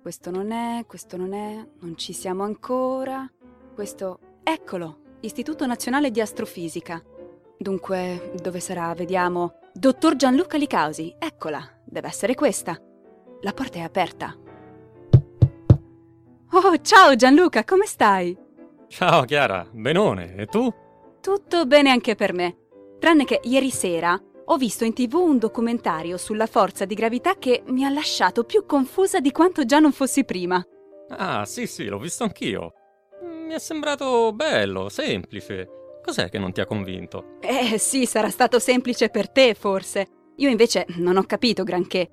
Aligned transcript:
Questo 0.00 0.30
non 0.30 0.52
è, 0.52 0.84
questo 0.86 1.16
non 1.16 1.32
è, 1.32 1.66
non 1.80 1.96
ci 1.96 2.12
siamo 2.12 2.44
ancora. 2.44 3.30
Questo, 3.74 4.20
eccolo, 4.42 4.98
Istituto 5.20 5.66
Nazionale 5.66 6.10
di 6.10 6.20
Astrofisica. 6.20 7.02
Dunque, 7.58 8.32
dove 8.40 8.60
sarà? 8.60 8.94
Vediamo. 8.94 9.58
Dottor 9.72 10.16
Gianluca 10.16 10.56
Licausi, 10.56 11.14
eccola, 11.18 11.60
deve 11.84 12.08
essere 12.08 12.34
questa. 12.34 12.80
La 13.40 13.52
porta 13.52 13.78
è 13.78 13.82
aperta. 13.82 14.34
Oh, 16.52 16.80
ciao 16.80 17.16
Gianluca, 17.16 17.64
come 17.64 17.86
stai? 17.86 18.36
Ciao 18.88 19.24
Chiara, 19.24 19.68
benone, 19.70 20.36
e 20.36 20.46
tu? 20.46 20.72
Tutto 21.20 21.66
bene 21.66 21.90
anche 21.90 22.14
per 22.14 22.32
me. 22.32 22.56
Tranne 22.98 23.24
che 23.24 23.40
ieri 23.42 23.70
sera 23.70 24.18
ho 24.48 24.56
visto 24.56 24.84
in 24.84 24.92
tv 24.92 25.14
un 25.14 25.38
documentario 25.38 26.16
sulla 26.16 26.46
forza 26.46 26.84
di 26.84 26.94
gravità 26.94 27.36
che 27.36 27.62
mi 27.66 27.84
ha 27.84 27.90
lasciato 27.90 28.44
più 28.44 28.64
confusa 28.64 29.18
di 29.18 29.32
quanto 29.32 29.64
già 29.64 29.78
non 29.78 29.92
fossi 29.92 30.24
prima. 30.24 30.64
Ah, 31.08 31.44
sì, 31.44 31.66
sì, 31.66 31.86
l'ho 31.86 31.98
visto 31.98 32.22
anch'io. 32.22 32.72
Mi 33.22 33.54
è 33.54 33.58
sembrato 33.58 34.32
bello, 34.32 34.88
semplice. 34.88 35.68
Cos'è 36.02 36.28
che 36.28 36.38
non 36.38 36.52
ti 36.52 36.60
ha 36.60 36.66
convinto? 36.66 37.38
Eh 37.40 37.78
sì, 37.78 38.06
sarà 38.06 38.30
stato 38.30 38.60
semplice 38.60 39.08
per 39.08 39.28
te, 39.30 39.54
forse. 39.54 40.06
Io 40.36 40.48
invece 40.48 40.86
non 40.98 41.16
ho 41.16 41.24
capito 41.24 41.64
granché. 41.64 42.10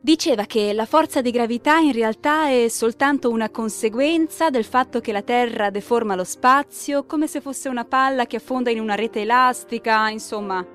Diceva 0.00 0.44
che 0.44 0.72
la 0.72 0.86
forza 0.86 1.20
di 1.20 1.30
gravità 1.30 1.78
in 1.78 1.92
realtà 1.92 2.48
è 2.48 2.68
soltanto 2.68 3.30
una 3.30 3.50
conseguenza 3.50 4.50
del 4.50 4.64
fatto 4.64 5.00
che 5.00 5.12
la 5.12 5.22
Terra 5.22 5.70
deforma 5.70 6.14
lo 6.14 6.24
spazio, 6.24 7.04
come 7.04 7.26
se 7.26 7.40
fosse 7.40 7.68
una 7.68 7.84
palla 7.84 8.26
che 8.26 8.36
affonda 8.36 8.70
in 8.70 8.80
una 8.80 8.94
rete 8.94 9.22
elastica, 9.22 10.08
insomma. 10.10 10.73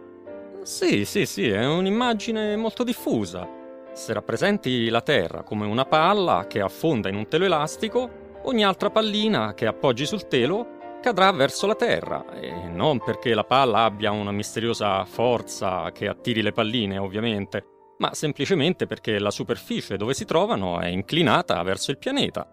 Sì, 0.61 1.05
sì, 1.05 1.25
sì, 1.25 1.49
è 1.49 1.65
un'immagine 1.65 2.55
molto 2.55 2.83
diffusa. 2.83 3.47
Se 3.93 4.13
rappresenti 4.13 4.89
la 4.89 5.01
Terra 5.01 5.43
come 5.43 5.65
una 5.65 5.85
palla 5.85 6.45
che 6.47 6.61
affonda 6.61 7.09
in 7.09 7.15
un 7.15 7.27
telo 7.27 7.45
elastico, 7.45 8.09
ogni 8.43 8.63
altra 8.63 8.89
pallina 8.89 9.53
che 9.53 9.65
appoggi 9.65 10.05
sul 10.05 10.27
telo 10.27 10.77
cadrà 11.01 11.31
verso 11.31 11.65
la 11.65 11.75
Terra, 11.75 12.25
e 12.39 12.51
non 12.67 12.99
perché 12.99 13.33
la 13.33 13.43
palla 13.43 13.83
abbia 13.83 14.11
una 14.11 14.31
misteriosa 14.31 15.03
forza 15.05 15.91
che 15.91 16.07
attiri 16.07 16.41
le 16.41 16.51
palline, 16.51 16.97
ovviamente, 16.97 17.63
ma 17.97 18.13
semplicemente 18.13 18.85
perché 18.85 19.17
la 19.19 19.31
superficie 19.31 19.97
dove 19.97 20.13
si 20.13 20.25
trovano 20.25 20.79
è 20.79 20.87
inclinata 20.87 21.61
verso 21.63 21.91
il 21.91 21.97
pianeta. 21.97 22.49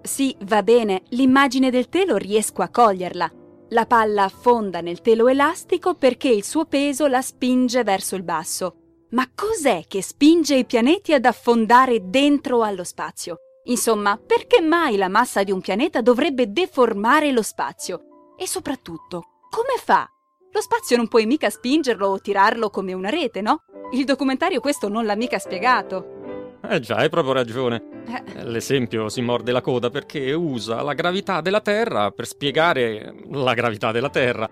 Sì, 0.00 0.34
va 0.44 0.62
bene, 0.62 1.02
l'immagine 1.10 1.70
del 1.70 1.88
telo 1.88 2.16
riesco 2.16 2.62
a 2.62 2.68
coglierla. 2.68 3.30
La 3.70 3.84
palla 3.84 4.24
affonda 4.24 4.80
nel 4.80 5.02
telo 5.02 5.28
elastico 5.28 5.94
perché 5.94 6.28
il 6.28 6.42
suo 6.42 6.64
peso 6.64 7.06
la 7.06 7.20
spinge 7.20 7.82
verso 7.82 8.16
il 8.16 8.22
basso. 8.22 8.76
Ma 9.10 9.28
cos'è 9.34 9.84
che 9.86 10.02
spinge 10.02 10.54
i 10.54 10.64
pianeti 10.64 11.12
ad 11.12 11.26
affondare 11.26 12.08
dentro 12.08 12.62
allo 12.62 12.84
spazio? 12.84 13.36
Insomma, 13.64 14.16
perché 14.16 14.62
mai 14.62 14.96
la 14.96 15.08
massa 15.08 15.42
di 15.42 15.52
un 15.52 15.60
pianeta 15.60 16.00
dovrebbe 16.00 16.50
deformare 16.50 17.30
lo 17.30 17.42
spazio? 17.42 18.34
E 18.38 18.46
soprattutto, 18.46 19.24
come 19.50 19.78
fa? 19.82 20.08
Lo 20.50 20.60
spazio 20.62 20.96
non 20.96 21.08
puoi 21.08 21.26
mica 21.26 21.50
spingerlo 21.50 22.08
o 22.08 22.20
tirarlo 22.20 22.70
come 22.70 22.94
una 22.94 23.10
rete, 23.10 23.42
no? 23.42 23.64
Il 23.92 24.06
documentario 24.06 24.60
questo 24.60 24.88
non 24.88 25.04
l'ha 25.04 25.16
mica 25.16 25.38
spiegato. 25.38 26.17
Eh 26.60 26.80
già, 26.80 26.96
hai 26.96 27.08
proprio 27.08 27.34
ragione. 27.34 27.82
Eh. 28.06 28.44
L'esempio 28.44 29.08
si 29.08 29.20
morde 29.20 29.52
la 29.52 29.60
coda 29.60 29.90
perché 29.90 30.32
usa 30.32 30.82
la 30.82 30.94
gravità 30.94 31.40
della 31.40 31.60
Terra 31.60 32.10
per 32.10 32.26
spiegare 32.26 33.14
la 33.30 33.54
gravità 33.54 33.92
della 33.92 34.10
Terra. 34.10 34.48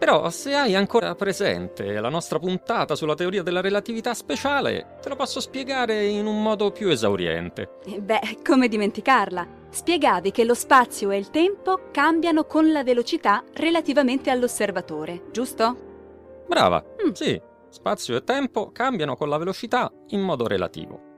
Però 0.00 0.30
se 0.30 0.54
hai 0.54 0.74
ancora 0.74 1.14
presente 1.14 2.00
la 2.00 2.08
nostra 2.08 2.38
puntata 2.38 2.94
sulla 2.94 3.14
teoria 3.14 3.42
della 3.42 3.60
relatività 3.60 4.14
speciale, 4.14 4.96
te 5.02 5.10
lo 5.10 5.16
posso 5.16 5.40
spiegare 5.40 6.06
in 6.06 6.24
un 6.24 6.42
modo 6.42 6.70
più 6.70 6.88
esauriente. 6.88 7.76
Eh, 7.84 8.00
beh, 8.00 8.38
come 8.42 8.68
dimenticarla? 8.68 9.46
Spiegavi 9.68 10.30
che 10.30 10.44
lo 10.44 10.54
spazio 10.54 11.10
e 11.10 11.18
il 11.18 11.28
tempo 11.28 11.90
cambiano 11.90 12.44
con 12.44 12.72
la 12.72 12.82
velocità 12.82 13.44
relativamente 13.52 14.30
all'osservatore, 14.30 15.24
giusto? 15.32 16.44
Brava, 16.48 16.82
mm. 16.82 17.10
sì. 17.12 17.38
Spazio 17.68 18.16
e 18.16 18.24
tempo 18.24 18.72
cambiano 18.72 19.16
con 19.16 19.28
la 19.28 19.36
velocità 19.36 19.92
in 20.08 20.22
modo 20.22 20.46
relativo. 20.46 21.09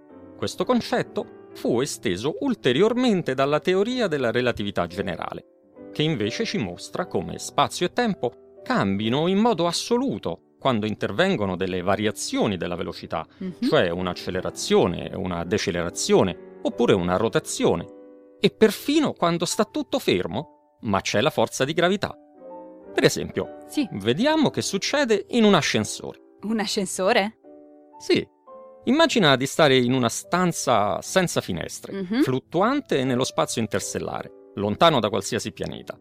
Questo 0.43 0.65
concetto 0.65 1.51
fu 1.55 1.81
esteso 1.81 2.39
ulteriormente 2.41 3.33
dalla 3.33 3.61
teoria 3.61 4.09
della 4.09 4.33
relatività 4.33 4.89
generale, 4.89 5.45
che 5.93 6.03
invece 6.03 6.45
ci 6.45 6.59
mostra 6.59 7.07
come 7.07 7.39
spazio 7.39 7.87
e 7.87 7.93
tempo 7.93 8.59
cambino 8.65 9.29
in 9.29 9.39
modo 9.39 9.69
assoluto 9.69 10.57
quando 10.59 10.87
intervengono 10.87 11.55
delle 11.55 11.81
variazioni 11.81 12.57
della 12.57 12.75
velocità, 12.75 13.25
mm-hmm. 13.25 13.53
cioè 13.61 13.91
un'accelerazione, 13.91 15.13
una 15.15 15.45
decelerazione 15.45 16.59
oppure 16.63 16.93
una 16.93 17.17
rotazione, 17.17 17.87
e 18.41 18.51
perfino 18.51 19.13
quando 19.13 19.45
sta 19.45 19.65
tutto 19.65 20.01
fermo, 20.01 20.79
ma 20.81 21.01
c'è 21.03 21.21
la 21.21 21.31
forza 21.31 21.65
di 21.65 21.73
gravità. 21.73 22.19
Per 22.93 23.05
esempio, 23.05 23.59
sì. 23.69 23.89
vediamo 23.93 24.51
che 24.51 24.61
succede 24.61 25.25
in 25.29 25.45
un 25.45 25.55
ascensore. 25.55 26.19
Un 26.41 26.59
ascensore? 26.59 27.39
Sì, 28.01 28.27
Immagina 28.85 29.37
di 29.37 29.47
stare 29.47 29.77
in 29.77 29.93
una 29.93 30.09
stanza 30.09 31.01
senza 31.03 31.41
finestre, 31.41 31.93
mm-hmm. 31.93 32.23
fluttuante 32.23 33.05
nello 33.05 33.23
spazio 33.23 33.61
interstellare, 33.61 34.51
lontano 34.57 34.99
da 34.99 35.09
qualsiasi 35.09 35.53
pianeta. 35.53 35.97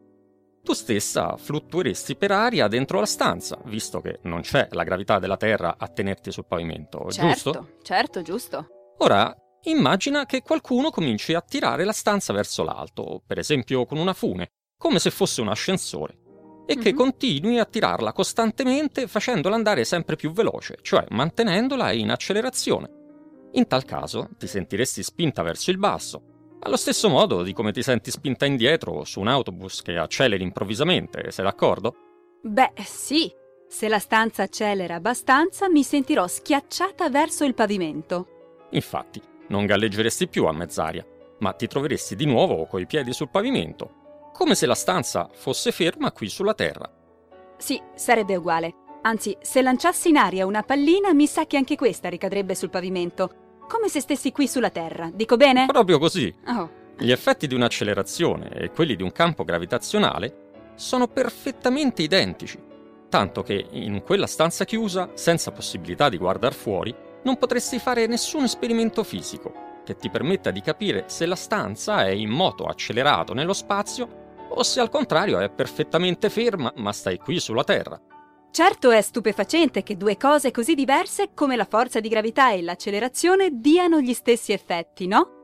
Tu 0.64 0.74
stessa 0.74 1.38
fluttueresti 1.38 2.16
per 2.16 2.32
aria 2.32 2.68
dentro 2.68 3.00
la 3.00 3.06
stanza, 3.06 3.60
visto 3.66 4.02
che 4.02 4.20
non 4.24 4.42
c'è 4.42 4.68
la 4.72 4.84
gravità 4.84 5.20
della 5.20 5.38
Terra 5.38 5.76
a 5.78 5.88
tenerti 5.88 6.32
sul 6.32 6.48
pavimento, 6.48 7.06
certo, 7.12 7.52
giusto? 7.52 7.68
Certo, 7.84 8.22
giusto. 8.24 8.68
Ora, 8.98 9.36
immagina 9.64 10.26
che 10.26 10.42
qualcuno 10.42 10.90
cominci 10.90 11.36
a 11.36 11.42
tirare 11.42 11.84
la 11.84 11.92
stanza 11.92 12.34
verso 12.34 12.64
l'alto, 12.64 13.22
per 13.26 13.38
esempio 13.38 13.86
con 13.86 14.00
una 14.00 14.14
fune, 14.14 14.54
come 14.76 14.98
se 14.98 15.12
fosse 15.12 15.42
un 15.42 15.50
ascensore 15.50 16.21
e 16.66 16.76
che 16.76 16.90
mm-hmm. 16.90 16.98
continui 16.98 17.60
a 17.60 17.66
tirarla 17.66 18.14
costantemente 18.14 19.08
facendola 19.08 19.56
andare 19.56 19.84
sempre 19.84 20.16
più 20.16 20.32
veloce, 20.32 20.78
cioè 20.82 21.06
mantenendola 21.10 21.92
in 21.92 22.12
accelerazione. 22.12 22.90
In 23.54 23.68
tal 23.68 23.84
caso 23.84 24.30
ti 24.38 24.48
sentiresti 24.48 25.04
spinta 25.04 25.42
verso 25.42 25.72
il 25.72 25.78
basso, 25.78 26.24
allo 26.64 26.78
stesso 26.78 27.10
modo 27.10 27.42
di 27.42 27.54
come 27.54 27.72
ti 27.72 27.82
senti 27.82 28.12
spinta 28.12 28.46
indietro 28.46 29.04
su 29.04 29.20
un 29.20 29.28
autobus 29.28 29.82
che 29.82 29.98
acceleri 29.98 30.44
improvvisamente, 30.44 31.32
sei 31.32 31.44
d'accordo? 31.44 31.96
Beh, 32.44 32.74
sì. 32.84 33.34
Se 33.68 33.88
la 33.88 33.98
stanza 33.98 34.44
accelera 34.44 34.96
abbastanza, 34.96 35.70
mi 35.70 35.82
sentirò 35.82 36.28
schiacciata 36.28 37.10
verso 37.10 37.46
il 37.46 37.56
pavimento. 37.56 38.68
Infatti, 38.72 39.20
non 39.48 39.66
galleggeresti 39.66 40.28
più 40.28 40.46
a 40.46 40.52
mezz'aria, 40.52 41.06
ma 41.40 41.54
ti 41.54 41.66
troveresti 41.66 42.16
di 42.16 42.26
nuovo 42.26 42.68
coi 42.68 42.86
piedi 42.86 43.12
sul 43.12 43.30
pavimento, 43.30 44.01
come 44.34 44.56
se 44.56 44.66
la 44.66 44.76
stanza 44.76 45.30
fosse 45.32 45.72
ferma 45.72 46.12
qui 46.12 46.30
sulla 46.30 46.54
Terra. 46.54 46.90
Sì, 47.58 47.80
sarebbe 47.96 48.36
uguale. 48.36 48.74
Anzi, 49.04 49.36
se 49.42 49.62
lanciassi 49.62 50.10
in 50.10 50.18
aria 50.18 50.46
una 50.46 50.64
pallina, 50.64 51.14
mi 51.14 51.28
sa 51.28 51.46
che 51.46 51.58
anche 51.58 51.76
questa 51.76 52.10
ricadrebbe 52.10 52.56
sul 52.56 52.70
pavimento. 52.70 53.60
Come 53.68 53.88
se 53.88 54.00
stessi 54.00 54.32
qui 54.32 54.48
sulla 54.48 54.70
Terra, 54.70 55.10
dico 55.14 55.38
bene? 55.38 55.66
Proprio 55.66 55.98
così. 55.98 56.34
Oh. 56.48 56.70
Gli 56.98 57.12
effetti 57.12 57.48
di 57.48 57.56
un'accelerazione 57.56 58.50
e 58.50 58.72
quelli 58.72 58.96
di 58.96 59.04
un 59.04 59.12
campo 59.12 59.44
gravitazionale 59.44 60.50
sono 60.76 61.08
perfettamente 61.08 62.02
identici, 62.02 62.60
tanto 63.10 63.44
che 63.44 63.68
in 63.72 64.02
quella 64.04 64.28
stanza 64.28 64.66
chiusa, 64.66 65.12
senza 65.14 65.52
possibilità 65.52 66.10
di 66.10 66.18
guardare 66.18 66.54
fuori, 66.54 66.94
non 67.24 67.38
potresti 67.38 67.80
fare 67.80 68.08
nessun 68.08 68.44
esperimento 68.44 69.04
fisico, 69.04 69.54
che 69.84 69.96
ti 69.96 70.10
permetta 70.10 70.52
di 70.52 70.62
capire 70.62 71.06
se 71.08 71.26
la 71.26 71.36
stanza 71.36 72.06
è 72.06 72.10
in 72.10 72.30
moto 72.30 72.66
accelerato 72.66 73.34
nello 73.34 73.54
spazio 73.54 74.21
o 74.54 74.64
se 74.64 74.80
al 74.80 74.90
contrario 74.90 75.40
è 75.40 75.50
perfettamente 75.50 76.30
ferma 76.30 76.72
ma 76.78 76.92
stai 76.92 77.18
qui 77.18 77.40
sulla 77.40 77.64
Terra. 77.64 78.00
Certo 78.52 78.92
è 78.92 79.02
stupefacente 79.02 79.82
che 79.82 79.96
due 79.96 80.18
cose 80.18 80.52
così 80.52 80.76
diverse 80.76 81.32
come 81.34 81.56
la 81.56 81.64
forza 81.66 82.02
di 82.02 82.10
gravità 82.10 82.52
e 82.52 82.62
l'accelerazione 82.62 83.50
diano 83.54 84.02
gli 84.02 84.14
stessi 84.14 84.52
effetti, 84.52 85.08
no? 85.08 85.40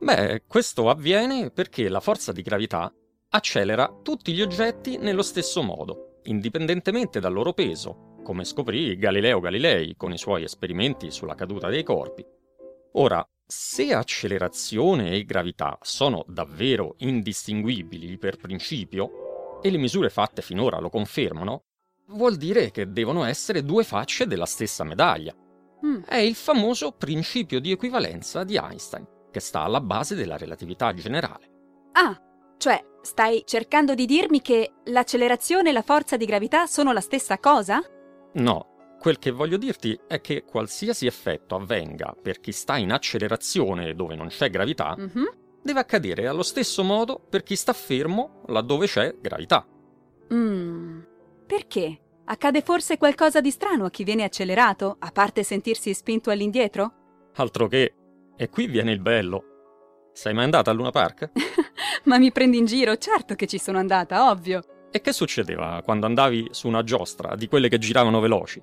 Beh, 0.00 0.42
questo 0.48 0.90
avviene 0.90 1.50
perché 1.50 1.88
la 1.88 2.00
forza 2.00 2.32
di 2.32 2.42
gravità 2.42 2.92
accelera 3.28 4.00
tutti 4.02 4.32
gli 4.32 4.42
oggetti 4.42 4.98
nello 4.98 5.22
stesso 5.22 5.62
modo, 5.62 6.18
indipendentemente 6.24 7.20
dal 7.20 7.32
loro 7.32 7.52
peso, 7.52 8.16
come 8.24 8.44
scoprì 8.44 8.96
Galileo 8.96 9.38
Galilei 9.38 9.94
con 9.96 10.12
i 10.12 10.18
suoi 10.18 10.42
esperimenti 10.42 11.12
sulla 11.12 11.36
caduta 11.36 11.68
dei 11.68 11.84
corpi. 11.84 12.26
Ora, 12.94 13.24
se 13.54 13.92
accelerazione 13.92 15.10
e 15.10 15.26
gravità 15.26 15.76
sono 15.82 16.24
davvero 16.26 16.94
indistinguibili 17.00 18.16
per 18.16 18.38
principio, 18.38 19.60
e 19.60 19.70
le 19.70 19.76
misure 19.76 20.08
fatte 20.08 20.40
finora 20.40 20.80
lo 20.80 20.88
confermano, 20.88 21.64
vuol 22.06 22.36
dire 22.36 22.70
che 22.70 22.90
devono 22.90 23.24
essere 23.24 23.62
due 23.62 23.84
facce 23.84 24.26
della 24.26 24.46
stessa 24.46 24.84
medaglia. 24.84 25.34
Mm. 25.84 26.00
È 26.04 26.16
il 26.16 26.34
famoso 26.34 26.92
principio 26.92 27.60
di 27.60 27.70
equivalenza 27.70 28.42
di 28.42 28.56
Einstein, 28.56 29.06
che 29.30 29.40
sta 29.40 29.60
alla 29.60 29.82
base 29.82 30.14
della 30.14 30.38
relatività 30.38 30.94
generale. 30.94 31.50
Ah, 31.92 32.18
cioè 32.56 32.82
stai 33.02 33.42
cercando 33.44 33.94
di 33.94 34.06
dirmi 34.06 34.40
che 34.40 34.76
l'accelerazione 34.84 35.68
e 35.68 35.72
la 35.72 35.82
forza 35.82 36.16
di 36.16 36.24
gravità 36.24 36.64
sono 36.64 36.90
la 36.92 37.00
stessa 37.00 37.38
cosa? 37.38 37.82
No, 38.34 38.71
quel 39.02 39.18
che 39.18 39.32
voglio 39.32 39.56
dirti 39.56 39.98
è 40.06 40.20
che 40.20 40.44
qualsiasi 40.44 41.06
effetto 41.06 41.56
avvenga 41.56 42.14
per 42.22 42.38
chi 42.38 42.52
sta 42.52 42.76
in 42.76 42.92
accelerazione 42.92 43.96
dove 43.96 44.14
non 44.14 44.28
c'è 44.28 44.48
gravità, 44.48 44.94
mm-hmm. 44.96 45.24
deve 45.60 45.80
accadere 45.80 46.28
allo 46.28 46.44
stesso 46.44 46.84
modo 46.84 47.18
per 47.18 47.42
chi 47.42 47.56
sta 47.56 47.72
fermo 47.72 48.44
laddove 48.46 48.86
c'è 48.86 49.16
gravità. 49.20 49.66
Mmm. 50.32 51.04
Perché? 51.44 51.98
Accade 52.26 52.62
forse 52.62 52.96
qualcosa 52.96 53.40
di 53.40 53.50
strano 53.50 53.86
a 53.86 53.90
chi 53.90 54.04
viene 54.04 54.22
accelerato, 54.22 54.94
a 55.00 55.10
parte 55.10 55.42
sentirsi 55.42 55.92
spinto 55.94 56.30
all'indietro? 56.30 56.92
Altro 57.34 57.66
che. 57.66 57.94
E 58.36 58.48
qui 58.50 58.68
viene 58.68 58.92
il 58.92 59.00
bello. 59.00 60.10
Sei 60.12 60.32
mai 60.32 60.44
andata 60.44 60.70
a 60.70 60.74
Luna 60.74 60.92
Park? 60.92 61.32
Ma 62.04 62.18
mi 62.18 62.30
prendi 62.30 62.58
in 62.58 62.66
giro? 62.66 62.96
Certo 62.98 63.34
che 63.34 63.48
ci 63.48 63.58
sono 63.58 63.78
andata, 63.78 64.30
ovvio. 64.30 64.62
E 64.92 65.00
che 65.00 65.12
succedeva 65.12 65.82
quando 65.84 66.06
andavi 66.06 66.50
su 66.52 66.68
una 66.68 66.84
giostra 66.84 67.34
di 67.34 67.48
quelle 67.48 67.68
che 67.68 67.78
giravano 67.78 68.20
veloci? 68.20 68.62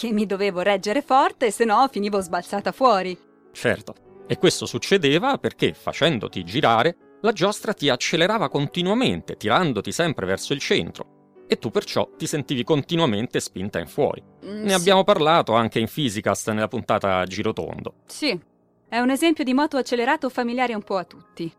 Che 0.00 0.12
mi 0.12 0.24
dovevo 0.24 0.62
reggere 0.62 1.02
forte, 1.02 1.50
se 1.50 1.66
no 1.66 1.86
finivo 1.92 2.22
sbalzata 2.22 2.72
fuori. 2.72 3.14
Certo. 3.52 4.24
E 4.26 4.38
questo 4.38 4.64
succedeva 4.64 5.36
perché, 5.36 5.74
facendoti 5.74 6.42
girare, 6.42 7.18
la 7.20 7.32
giostra 7.32 7.74
ti 7.74 7.90
accelerava 7.90 8.48
continuamente, 8.48 9.36
tirandoti 9.36 9.92
sempre 9.92 10.24
verso 10.24 10.54
il 10.54 10.58
centro 10.58 11.44
e 11.46 11.58
tu 11.58 11.68
perciò 11.68 12.08
ti 12.16 12.26
sentivi 12.26 12.64
continuamente 12.64 13.40
spinta 13.40 13.78
in 13.78 13.88
fuori. 13.88 14.22
Mm, 14.46 14.62
ne 14.62 14.68
sì. 14.70 14.74
abbiamo 14.74 15.04
parlato 15.04 15.52
anche 15.52 15.80
in 15.80 15.86
Physicast 15.86 16.50
nella 16.50 16.68
puntata 16.68 17.22
Girotondo. 17.26 17.96
Sì, 18.06 18.40
è 18.88 18.98
un 19.00 19.10
esempio 19.10 19.44
di 19.44 19.52
moto 19.52 19.76
accelerato 19.76 20.30
familiare 20.30 20.72
un 20.72 20.82
po' 20.82 20.96
a 20.96 21.04
tutti. 21.04 21.52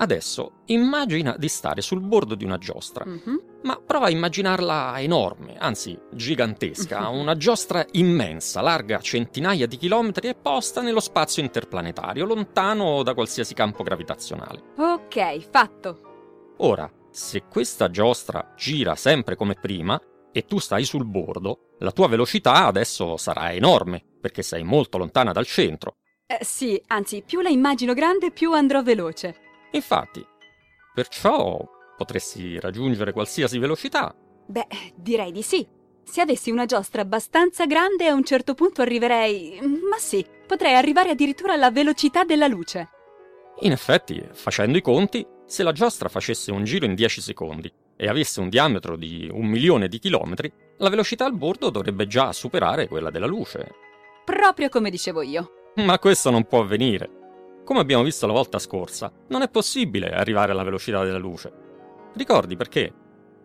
Adesso 0.00 0.62
immagina 0.66 1.36
di 1.36 1.48
stare 1.48 1.82
sul 1.82 2.00
bordo 2.00 2.34
di 2.34 2.42
una 2.42 2.56
giostra, 2.56 3.04
mm-hmm. 3.04 3.36
ma 3.64 3.78
prova 3.84 4.06
a 4.06 4.10
immaginarla 4.10 4.98
enorme, 4.98 5.56
anzi 5.58 5.98
gigantesca, 6.10 7.00
mm-hmm. 7.00 7.20
una 7.20 7.36
giostra 7.36 7.84
immensa, 7.92 8.62
larga 8.62 8.98
centinaia 9.00 9.66
di 9.66 9.76
chilometri 9.76 10.28
e 10.28 10.34
posta 10.34 10.80
nello 10.80 11.00
spazio 11.00 11.42
interplanetario, 11.42 12.24
lontano 12.24 13.02
da 13.02 13.12
qualsiasi 13.12 13.52
campo 13.52 13.82
gravitazionale. 13.82 14.62
Ok, 14.78 15.38
fatto. 15.50 16.54
Ora, 16.58 16.90
se 17.10 17.42
questa 17.42 17.90
giostra 17.90 18.54
gira 18.56 18.94
sempre 18.94 19.36
come 19.36 19.52
prima 19.52 20.00
e 20.32 20.46
tu 20.46 20.58
stai 20.58 20.84
sul 20.84 21.04
bordo, 21.04 21.74
la 21.80 21.92
tua 21.92 22.08
velocità 22.08 22.64
adesso 22.64 23.18
sarà 23.18 23.52
enorme, 23.52 24.02
perché 24.18 24.40
sei 24.40 24.62
molto 24.62 24.96
lontana 24.96 25.32
dal 25.32 25.44
centro. 25.44 25.96
Eh, 26.26 26.38
sì, 26.42 26.80
anzi, 26.86 27.22
più 27.26 27.42
la 27.42 27.50
immagino 27.50 27.92
grande, 27.92 28.30
più 28.30 28.54
andrò 28.54 28.82
veloce. 28.82 29.48
Infatti, 29.72 30.24
perciò 30.94 31.58
potresti 31.96 32.58
raggiungere 32.58 33.12
qualsiasi 33.12 33.58
velocità. 33.58 34.14
Beh, 34.46 34.66
direi 34.94 35.32
di 35.32 35.42
sì. 35.42 35.66
Se 36.02 36.20
avessi 36.20 36.50
una 36.50 36.64
giostra 36.64 37.02
abbastanza 37.02 37.66
grande, 37.66 38.08
a 38.08 38.14
un 38.14 38.24
certo 38.24 38.54
punto 38.54 38.82
arriverei... 38.82 39.60
Ma 39.62 39.98
sì, 39.98 40.24
potrei 40.46 40.74
arrivare 40.74 41.10
addirittura 41.10 41.52
alla 41.52 41.70
velocità 41.70 42.24
della 42.24 42.48
luce. 42.48 42.88
In 43.60 43.72
effetti, 43.72 44.20
facendo 44.32 44.78
i 44.78 44.82
conti, 44.82 45.24
se 45.46 45.62
la 45.62 45.72
giostra 45.72 46.08
facesse 46.08 46.50
un 46.50 46.64
giro 46.64 46.86
in 46.86 46.94
10 46.94 47.20
secondi 47.20 47.70
e 47.96 48.08
avesse 48.08 48.40
un 48.40 48.48
diametro 48.48 48.96
di 48.96 49.28
un 49.30 49.46
milione 49.46 49.86
di 49.86 49.98
chilometri, 49.98 50.50
la 50.78 50.88
velocità 50.88 51.26
al 51.26 51.36
bordo 51.36 51.70
dovrebbe 51.70 52.06
già 52.06 52.32
superare 52.32 52.88
quella 52.88 53.10
della 53.10 53.26
luce. 53.26 53.68
Proprio 54.24 54.68
come 54.68 54.90
dicevo 54.90 55.22
io. 55.22 55.72
Ma 55.76 55.98
questo 55.98 56.30
non 56.30 56.44
può 56.44 56.60
avvenire. 56.60 57.19
Come 57.70 57.82
abbiamo 57.82 58.02
visto 58.02 58.26
la 58.26 58.32
volta 58.32 58.58
scorsa, 58.58 59.12
non 59.28 59.42
è 59.42 59.48
possibile 59.48 60.10
arrivare 60.10 60.50
alla 60.50 60.64
velocità 60.64 61.04
della 61.04 61.18
luce. 61.18 61.52
Ricordi 62.14 62.56
perché? 62.56 62.92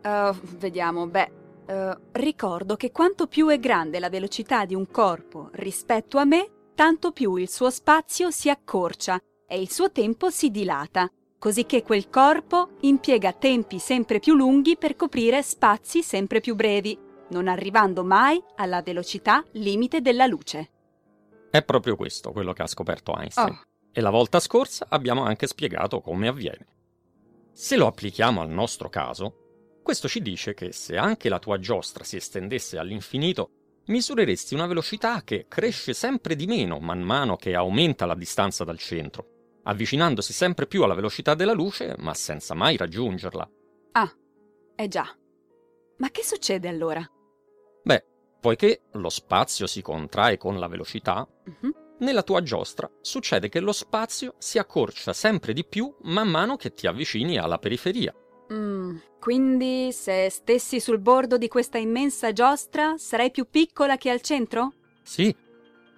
Uh, 0.03 0.35
vediamo, 0.57 1.05
beh, 1.05 1.31
uh, 1.67 1.95
ricordo 2.13 2.75
che 2.75 2.89
quanto 2.89 3.27
più 3.27 3.49
è 3.49 3.59
grande 3.59 3.99
la 3.99 4.09
velocità 4.09 4.65
di 4.65 4.73
un 4.73 4.89
corpo 4.89 5.49
rispetto 5.53 6.17
a 6.17 6.25
me, 6.25 6.71
tanto 6.73 7.11
più 7.11 7.35
il 7.35 7.47
suo 7.47 7.69
spazio 7.69 8.31
si 8.31 8.49
accorcia 8.49 9.21
e 9.47 9.61
il 9.61 9.71
suo 9.71 9.91
tempo 9.91 10.31
si 10.31 10.49
dilata 10.49 11.07
così 11.37 11.67
che 11.67 11.83
quel 11.83 12.09
corpo 12.09 12.69
impiega 12.81 13.31
tempi 13.31 13.77
sempre 13.77 14.17
più 14.17 14.33
lunghi 14.33 14.75
per 14.75 14.95
coprire 14.95 15.43
spazi 15.43 16.01
sempre 16.01 16.39
più 16.39 16.55
brevi, 16.55 16.97
non 17.29 17.47
arrivando 17.47 18.03
mai 18.03 18.43
alla 18.55 18.81
velocità 18.81 19.45
limite 19.51 20.01
della 20.01 20.25
luce. 20.25 20.71
È 21.51 21.61
proprio 21.61 21.95
questo 21.95 22.31
quello 22.31 22.53
che 22.53 22.63
ha 22.63 22.67
scoperto 22.67 23.15
Einstein. 23.15 23.49
Oh. 23.49 23.73
E 23.97 24.01
la 24.01 24.09
volta 24.09 24.41
scorsa 24.41 24.87
abbiamo 24.89 25.23
anche 25.23 25.47
spiegato 25.47 26.01
come 26.01 26.27
avviene. 26.27 26.67
Se 27.53 27.77
lo 27.77 27.87
applichiamo 27.87 28.41
al 28.41 28.49
nostro 28.49 28.89
caso, 28.89 29.79
questo 29.81 30.09
ci 30.09 30.21
dice 30.21 30.53
che 30.53 30.73
se 30.73 30.97
anche 30.97 31.29
la 31.29 31.39
tua 31.39 31.59
giostra 31.59 32.03
si 32.03 32.17
estendesse 32.17 32.77
all'infinito, 32.77 33.51
misureresti 33.85 34.53
una 34.53 34.67
velocità 34.67 35.23
che 35.23 35.45
cresce 35.47 35.93
sempre 35.93 36.35
di 36.35 36.45
meno 36.45 36.79
man 36.79 37.01
mano 37.01 37.37
che 37.37 37.55
aumenta 37.55 38.05
la 38.05 38.15
distanza 38.15 38.65
dal 38.65 38.79
centro 38.79 39.29
avvicinandosi 39.67 40.33
sempre 40.33 40.67
più 40.67 40.83
alla 40.83 40.93
velocità 40.93 41.35
della 41.35 41.53
luce, 41.53 41.95
ma 41.97 42.13
senza 42.13 42.53
mai 42.53 42.77
raggiungerla. 42.77 43.49
Ah, 43.91 44.13
eh 44.75 44.87
già. 44.87 45.05
Ma 45.97 46.09
che 46.09 46.23
succede 46.23 46.67
allora? 46.67 47.03
Beh, 47.83 48.05
poiché 48.39 48.83
lo 48.93 49.09
spazio 49.09 49.67
si 49.67 49.81
contrae 49.81 50.37
con 50.37 50.59
la 50.59 50.67
velocità, 50.67 51.27
uh-huh. 51.45 51.73
Nella 51.99 52.23
tua 52.23 52.41
giostra 52.41 52.89
succede 53.01 53.49
che 53.49 53.59
lo 53.59 53.71
spazio 53.71 54.35
si 54.37 54.57
accorcia 54.57 55.13
sempre 55.13 55.53
di 55.53 55.65
più 55.65 55.93
man 56.03 56.27
mano 56.27 56.57
che 56.57 56.73
ti 56.73 56.87
avvicini 56.87 57.37
alla 57.37 57.57
periferia. 57.57 58.13
Mm, 58.51 58.97
quindi 59.19 59.91
se 59.91 60.29
stessi 60.29 60.79
sul 60.79 60.99
bordo 60.99 61.37
di 61.37 61.47
questa 61.47 61.77
immensa 61.77 62.31
giostra 62.31 62.95
sarei 62.97 63.31
più 63.31 63.47
piccola 63.49 63.97
che 63.97 64.09
al 64.09 64.21
centro? 64.21 64.73
Sì, 65.03 65.35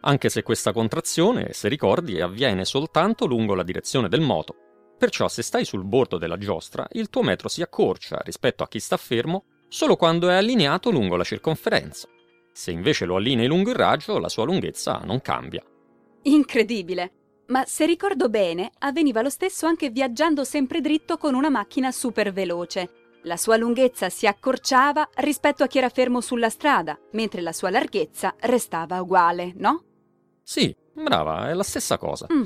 anche 0.01 0.29
se 0.29 0.43
questa 0.43 0.71
contrazione, 0.71 1.51
se 1.51 1.67
ricordi, 1.67 2.21
avviene 2.21 2.63
soltanto 2.63 3.25
lungo 3.25 3.55
la 3.55 3.63
direzione 3.63 4.07
del 4.07 4.21
moto. 4.21 4.55
Perciò 4.97 5.27
se 5.27 5.41
stai 5.41 5.65
sul 5.65 5.83
bordo 5.83 6.17
della 6.17 6.37
giostra, 6.37 6.87
il 6.91 7.09
tuo 7.09 7.23
metro 7.23 7.49
si 7.49 7.61
accorcia 7.61 8.21
rispetto 8.23 8.63
a 8.63 8.67
chi 8.67 8.79
sta 8.79 8.97
fermo 8.97 9.45
solo 9.67 9.95
quando 9.95 10.29
è 10.29 10.35
allineato 10.35 10.89
lungo 10.91 11.17
la 11.17 11.23
circonferenza. 11.23 12.07
Se 12.53 12.71
invece 12.71 13.05
lo 13.05 13.17
allinei 13.17 13.47
lungo 13.47 13.69
il 13.69 13.75
raggio, 13.75 14.17
la 14.17 14.29
sua 14.29 14.45
lunghezza 14.45 15.01
non 15.03 15.21
cambia. 15.21 15.63
Incredibile! 16.27 17.11
Ma 17.47 17.63
se 17.65 17.85
ricordo 17.85 18.27
bene, 18.27 18.71
avveniva 18.79 19.21
lo 19.21 19.29
stesso 19.29 19.65
anche 19.65 19.89
viaggiando 19.89 20.43
sempre 20.43 20.81
dritto 20.81 21.17
con 21.17 21.33
una 21.33 21.49
macchina 21.49 21.91
super 21.91 22.33
veloce. 22.33 23.19
La 23.23 23.37
sua 23.37 23.55
lunghezza 23.55 24.09
si 24.09 24.27
accorciava 24.27 25.07
rispetto 25.15 25.63
a 25.63 25.67
chi 25.67 25.77
era 25.77 25.87
fermo 25.87 26.19
sulla 26.19 26.49
strada, 26.49 26.99
mentre 27.13 27.39
la 27.39 27.53
sua 27.53 27.69
larghezza 27.69 28.35
restava 28.41 29.01
uguale, 29.01 29.53
no? 29.55 29.83
Sì, 30.43 30.75
brava, 30.93 31.49
è 31.49 31.53
la 31.53 31.63
stessa 31.63 31.97
cosa. 31.97 32.27
Mm. 32.31 32.43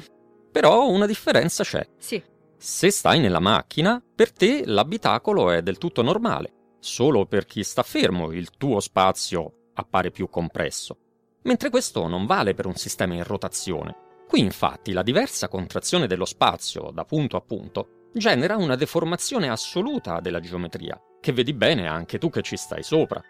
Però 0.51 0.87
una 0.87 1.07
differenza 1.07 1.63
c'è. 1.63 1.83
Sì. 1.97 2.21
Se 2.57 2.91
stai 2.91 3.19
nella 3.19 3.39
macchina, 3.39 4.01
per 4.13 4.31
te 4.31 4.63
l'abitacolo 4.65 5.49
è 5.49 5.63
del 5.63 5.79
tutto 5.79 6.03
normale. 6.03 6.75
Solo 6.79 7.25
per 7.25 7.45
chi 7.45 7.63
sta 7.63 7.81
fermo 7.81 8.31
il 8.31 8.51
tuo 8.51 8.79
spazio 8.79 9.69
appare 9.73 10.11
più 10.11 10.29
compresso. 10.29 10.97
Mentre 11.43 11.69
questo 11.69 12.07
non 12.07 12.25
vale 12.25 12.53
per 12.53 12.65
un 12.65 12.75
sistema 12.75 13.13
in 13.15 13.23
rotazione. 13.23 13.95
Qui 14.27 14.39
infatti 14.39 14.93
la 14.93 15.03
diversa 15.03 15.47
contrazione 15.47 16.07
dello 16.07 16.25
spazio 16.25 16.91
da 16.93 17.03
punto 17.03 17.35
a 17.35 17.41
punto 17.41 18.09
genera 18.13 18.57
una 18.57 18.75
deformazione 18.75 19.49
assoluta 19.49 20.19
della 20.19 20.39
geometria, 20.39 20.99
che 21.19 21.31
vedi 21.31 21.53
bene 21.53 21.87
anche 21.87 22.17
tu 22.17 22.29
che 22.29 22.41
ci 22.41 22.57
stai 22.57 22.83
sopra. 22.83 23.21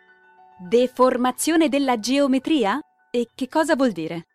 Deformazione 0.59 1.69
della 1.69 1.99
geometria? 1.99 2.79
E 3.09 3.29
che 3.33 3.47
cosa 3.47 3.75
vuol 3.75 3.91
dire? 3.91 4.25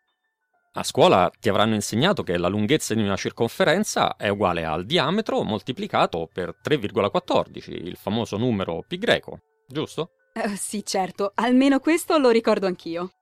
A 0.73 0.83
scuola 0.83 1.30
ti 1.40 1.49
avranno 1.49 1.75
insegnato 1.75 2.23
che 2.23 2.37
la 2.37 2.49
lunghezza 2.49 2.95
di 2.95 3.02
una 3.02 3.16
circonferenza 3.16 4.16
è 4.16 4.28
uguale 4.28 4.64
al 4.64 4.85
diametro 4.85 5.42
moltiplicato 5.42 6.28
per 6.30 6.56
3,14, 6.62 7.71
il 7.71 7.97
famoso 7.97 8.37
numero 8.37 8.85
pi 8.87 8.99
greco, 8.99 9.40
giusto? 9.66 10.11
Uh, 10.35 10.54
sì, 10.54 10.85
certo, 10.85 11.33
almeno 11.35 11.80
questo 11.80 12.18
lo 12.18 12.28
ricordo 12.28 12.66
anch'io. 12.66 13.12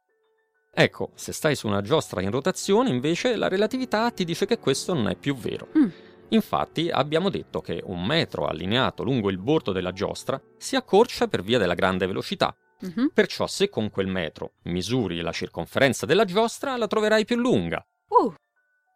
Ecco, 0.75 1.13
se 1.15 1.33
stai 1.33 1.55
su 1.55 1.69
una 1.69 1.83
giostra 1.83 2.21
in 2.21 2.31
rotazione, 2.31 2.91
invece, 2.91 3.37
la 3.37 3.49
relatività 3.49 4.11
ti 4.11 4.25
dice 4.25 4.45
che 4.45 4.59
questo 4.59 4.93
non 4.93 5.09
è 5.09 5.15
più 5.15 5.37
vero. 5.37 5.69
Mm. 5.79 5.89
Infatti, 6.31 6.91
abbiamo 6.91 7.31
detto 7.31 7.61
che 7.61 7.81
un 7.85 8.05
metro 8.05 8.47
allineato 8.47 9.05
lungo 9.05 9.31
il 9.31 9.39
bordo 9.39 9.71
della 9.71 9.93
giostra 9.93 10.41
si 10.59 10.75
accorcia 10.75 11.29
per 11.29 11.43
via 11.43 11.59
della 11.59 11.75
grande 11.75 12.07
velocità. 12.07 12.55
Mhm. 12.81 13.11
Perciò, 13.15 13.47
se 13.47 13.69
con 13.69 13.89
quel 13.89 14.09
metro 14.09 14.55
misuri 14.65 15.21
la 15.21 15.31
circonferenza 15.31 16.07
della 16.07 16.25
giostra, 16.25 16.77
la 16.77 16.89
troverai 16.89 17.25
più 17.25 17.37
lunga. 17.37 17.85
Uh, 18.09 18.35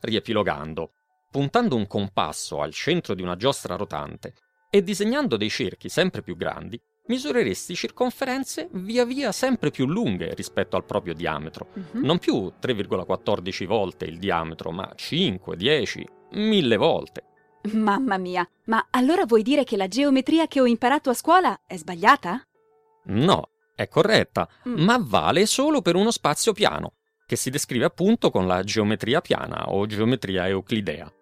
Riepilogando, 0.00 0.92
puntando 1.30 1.76
un 1.76 1.87
compasso 1.87 2.61
al 2.61 2.73
centro 2.73 3.14
di 3.14 3.23
una 3.23 3.37
giostra 3.37 3.76
rotante 3.76 4.35
e 4.70 4.82
disegnando 4.82 5.37
dei 5.37 5.49
cerchi 5.49 5.88
sempre 5.88 6.23
più 6.23 6.37
grandi, 6.37 6.80
misureresti 7.08 7.74
circonferenze 7.74 8.68
via 8.72 9.04
via 9.04 9.32
sempre 9.32 9.70
più 9.70 9.86
lunghe 9.86 10.32
rispetto 10.34 10.76
al 10.76 10.84
proprio 10.84 11.12
diametro. 11.14 11.68
mhm. 11.74 12.04
Non 12.04 12.18
più 12.18 12.52
3,14 12.60 13.66
volte 13.66 14.04
il 14.06 14.18
diametro, 14.18 14.70
ma 14.70 14.90
5, 14.94 15.56
10, 15.56 16.06
1000 16.32 16.76
volte. 16.76 17.22
Mamma 17.72 18.16
mia, 18.18 18.48
ma 18.66 18.86
allora 18.90 19.26
vuoi 19.26 19.42
dire 19.42 19.64
che 19.64 19.76
la 19.76 19.88
geometria 19.88 20.46
che 20.46 20.60
ho 20.60 20.66
imparato 20.66 21.10
a 21.10 21.14
scuola 21.14 21.60
è 21.66 21.76
sbagliata? 21.76 22.46
No, 23.06 23.48
è 23.74 23.88
corretta, 23.88 24.48
Mm. 24.68 24.80
ma 24.84 24.98
vale 25.00 25.44
solo 25.46 25.82
per 25.82 25.96
uno 25.96 26.10
spazio 26.10 26.52
piano, 26.52 26.92
che 27.26 27.36
si 27.36 27.50
descrive 27.50 27.84
appunto 27.84 28.30
con 28.30 28.46
la 28.46 28.62
geometria 28.62 29.20
piana 29.20 29.70
o 29.70 29.84
geometria 29.86 30.46
euclidea, 30.46 31.12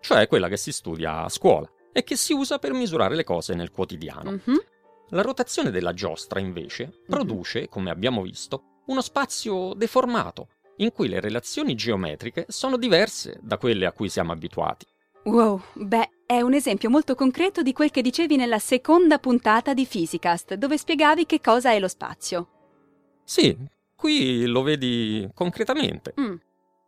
cioè 0.00 0.26
quella 0.26 0.48
che 0.48 0.56
si 0.56 0.72
studia 0.72 1.22
a 1.24 1.28
scuola 1.28 1.70
e 1.92 2.02
che 2.04 2.16
si 2.16 2.32
usa 2.32 2.58
per 2.58 2.72
misurare 2.72 3.14
le 3.14 3.24
cose 3.24 3.54
nel 3.54 3.70
quotidiano. 3.70 4.30
Mhm. 4.44 4.62
La 5.12 5.20
rotazione 5.20 5.70
della 5.70 5.92
giostra, 5.92 6.40
invece, 6.40 7.02
produce, 7.06 7.68
come 7.68 7.90
abbiamo 7.90 8.22
visto, 8.22 8.80
uno 8.86 9.02
spazio 9.02 9.74
deformato, 9.74 10.48
in 10.76 10.90
cui 10.90 11.06
le 11.06 11.20
relazioni 11.20 11.74
geometriche 11.74 12.46
sono 12.48 12.78
diverse 12.78 13.38
da 13.42 13.58
quelle 13.58 13.84
a 13.84 13.92
cui 13.92 14.08
siamo 14.08 14.32
abituati. 14.32 14.86
Wow, 15.24 15.60
beh, 15.74 16.08
è 16.24 16.40
un 16.40 16.54
esempio 16.54 16.88
molto 16.88 17.14
concreto 17.14 17.60
di 17.60 17.74
quel 17.74 17.90
che 17.90 18.00
dicevi 18.00 18.36
nella 18.36 18.58
seconda 18.58 19.18
puntata 19.18 19.74
di 19.74 19.84
Physicast, 19.84 20.54
dove 20.54 20.78
spiegavi 20.78 21.26
che 21.26 21.42
cosa 21.42 21.72
è 21.72 21.78
lo 21.78 21.88
spazio. 21.88 22.48
Sì, 23.22 23.54
qui 23.94 24.46
lo 24.46 24.62
vedi 24.62 25.28
concretamente. 25.34 26.14
Mm. 26.18 26.34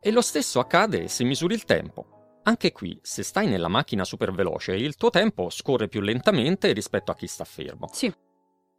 E 0.00 0.11
lo 0.11 0.23
stesso 0.23 0.61
accade 0.61 1.09
se 1.09 1.25
misuri 1.25 1.52
il 1.52 1.64
tempo. 1.64 2.13
Anche 2.47 2.73
qui, 2.73 2.99
se 3.03 3.23
stai 3.23 3.47
nella 3.49 3.69
macchina 3.69 4.05
superveloce, 4.05 4.75
il 4.75 4.97
tuo 4.97 5.11
tempo 5.11 5.49
scorre 5.51 5.89
più 5.89 6.01
lentamente 6.01 6.73
rispetto 6.73 7.11
a 7.11 7.15
chi 7.15 7.27
sta 7.27 7.45
fermo. 7.45 7.89
Sì. 7.93 8.13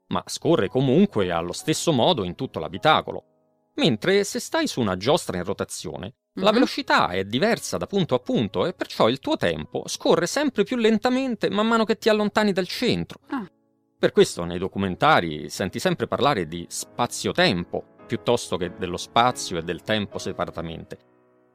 ma 0.08 0.22
scorre 0.28 0.70
comunque 0.70 1.32
allo 1.32 1.52
stesso 1.52 1.92
modo 1.92 2.24
in 2.24 2.36
tutto 2.36 2.60
l'abitacolo. 2.60 3.24
Mentre 3.78 4.24
se 4.24 4.40
stai 4.40 4.68
su 4.68 4.80
una 4.80 4.98
giostra 4.98 5.36
in 5.38 5.44
rotazione, 5.44 6.14
la 6.34 6.50
Mhm. 6.50 6.54
velocità 6.54 7.08
è 7.10 7.24
diversa 7.24 7.78
da 7.78 7.88
punto 7.88 8.14
a 8.14 8.20
punto 8.20 8.68
e 8.68 8.74
perciò 8.74 9.10
il 9.10 9.18
tuo 9.18 9.36
tempo 9.36 9.88
scorre 9.88 10.28
sempre 10.28 10.64
più 10.64 10.78
lentamente 10.78 11.50
man 11.50 11.66
mano 11.68 11.86
che 11.86 11.98
ti 11.98 12.08
allontani 12.10 12.52
dal 12.52 12.68
centro. 12.68 13.20
Ah. 13.30 13.50
Per 13.98 14.12
questo 14.12 14.44
nei 14.44 14.60
documentari 14.60 15.50
senti 15.50 15.80
sempre 15.80 16.06
parlare 16.06 16.48
di 16.48 16.68
spazio-tempo 16.70 17.84
piuttosto 18.06 18.58
che 18.58 18.74
dello 18.78 18.98
spazio 18.98 19.58
e 19.58 19.64
del 19.64 19.82
tempo 19.82 20.20
separatamente, 20.20 21.00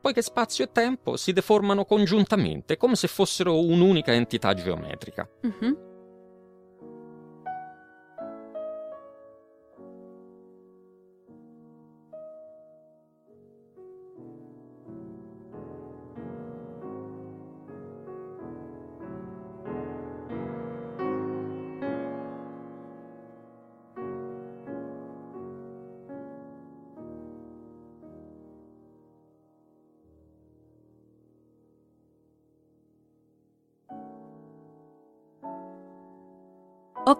poiché 0.00 0.22
spazio 0.22 0.64
e 0.64 0.72
tempo 0.72 1.16
si 1.16 1.32
deformano 1.32 1.84
congiuntamente 1.84 2.76
come 2.76 2.96
se 2.96 3.08
fossero 3.08 3.60
un'unica 3.60 4.12
entità 4.12 4.54
geometrica. 4.54 5.28
Mhm. 5.42 5.89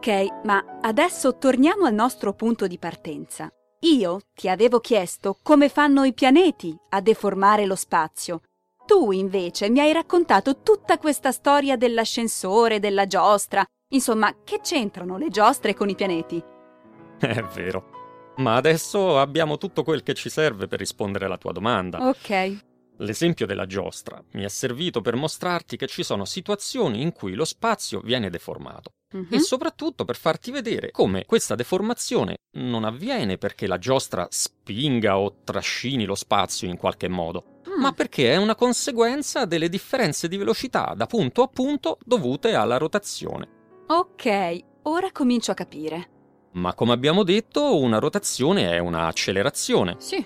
Ok, 0.01 0.45
ma 0.45 0.79
adesso 0.81 1.37
torniamo 1.37 1.85
al 1.85 1.93
nostro 1.93 2.33
punto 2.33 2.67
di 2.67 2.79
partenza. 2.79 3.53
Io 3.81 4.21
ti 4.33 4.49
avevo 4.49 4.81
chiesto 4.81 5.37
come 5.43 5.69
fanno 5.69 6.05
i 6.05 6.15
pianeti 6.15 6.75
a 6.89 7.03
deformare 7.03 7.67
lo 7.67 7.75
spazio. 7.75 8.41
Tu 8.87 9.13
invece 9.13 9.69
mi 9.69 9.79
hai 9.79 9.93
raccontato 9.93 10.63
tutta 10.63 10.97
questa 10.97 11.33
storia 11.33 11.77
dell'ascensore, 11.77 12.79
della 12.79 13.07
giostra. 13.07 13.63
Insomma, 13.91 14.35
che 14.43 14.61
c'entrano 14.63 15.19
le 15.19 15.29
giostre 15.29 15.75
con 15.75 15.91
i 15.91 15.95
pianeti? 15.95 16.43
È 17.21 17.43
vero. 17.55 18.33
Ma 18.37 18.55
adesso 18.55 19.19
abbiamo 19.19 19.59
tutto 19.59 19.83
quel 19.83 20.03
che 20.03 20.15
ci 20.15 20.31
serve 20.31 20.67
per 20.67 20.79
rispondere 20.79 21.27
alla 21.27 21.37
tua 21.37 21.53
domanda. 21.53 22.09
Ok. 22.09 22.70
L'esempio 23.01 23.47
della 23.47 23.65
giostra 23.67 24.23
mi 24.33 24.45
è 24.45 24.49
servito 24.49 25.01
per 25.01 25.17
mostrarti 25.17 25.77
che 25.77 25.87
ci 25.87 26.03
sono 26.03 26.25
situazioni 26.27 27.01
in 27.01 27.13
cui 27.13 27.33
lo 27.35 27.45
spazio 27.47 28.01
viene 28.01 28.29
deformato 28.29 28.91
Mhm. 29.13 29.29
e 29.31 29.39
soprattutto 29.41 30.05
per 30.05 30.17
farti 30.17 30.51
vedere 30.51 30.91
come 30.91 31.25
questa 31.25 31.55
deformazione 31.55 32.37
non 32.59 32.85
avviene 32.85 33.39
perché 33.39 33.67
la 33.67 33.79
giostra 33.79 34.27
spinga 34.31 35.19
o 35.19 35.39
trascini 35.45 36.05
lo 36.05 36.15
spazio 36.15 36.69
in 36.69 36.77
qualche 36.77 37.09
modo, 37.09 37.61
Mm. 37.71 37.81
ma 37.81 37.93
perché 37.93 38.33
è 38.33 38.37
una 38.37 38.55
conseguenza 38.55 39.47
delle 39.47 39.69
differenze 39.69 40.29
di 40.29 40.37
velocità 40.37 40.93
da 40.97 41.07
punto 41.07 41.43
a 41.43 41.49
punto 41.49 41.99
dovute 42.05 42.55
alla 42.55 42.77
rotazione. 42.77 43.49
Ok, 43.89 44.59
ora 44.83 45.11
comincio 45.11 45.51
a 45.51 45.55
capire. 45.55 46.11
Ma 46.53 46.75
come 46.75 46.93
abbiamo 46.93 47.23
detto, 47.25 47.79
una 47.79 47.99
rotazione 47.99 48.71
è 48.73 48.79
un'accelerazione. 48.79 49.97
Sì. 49.99 50.25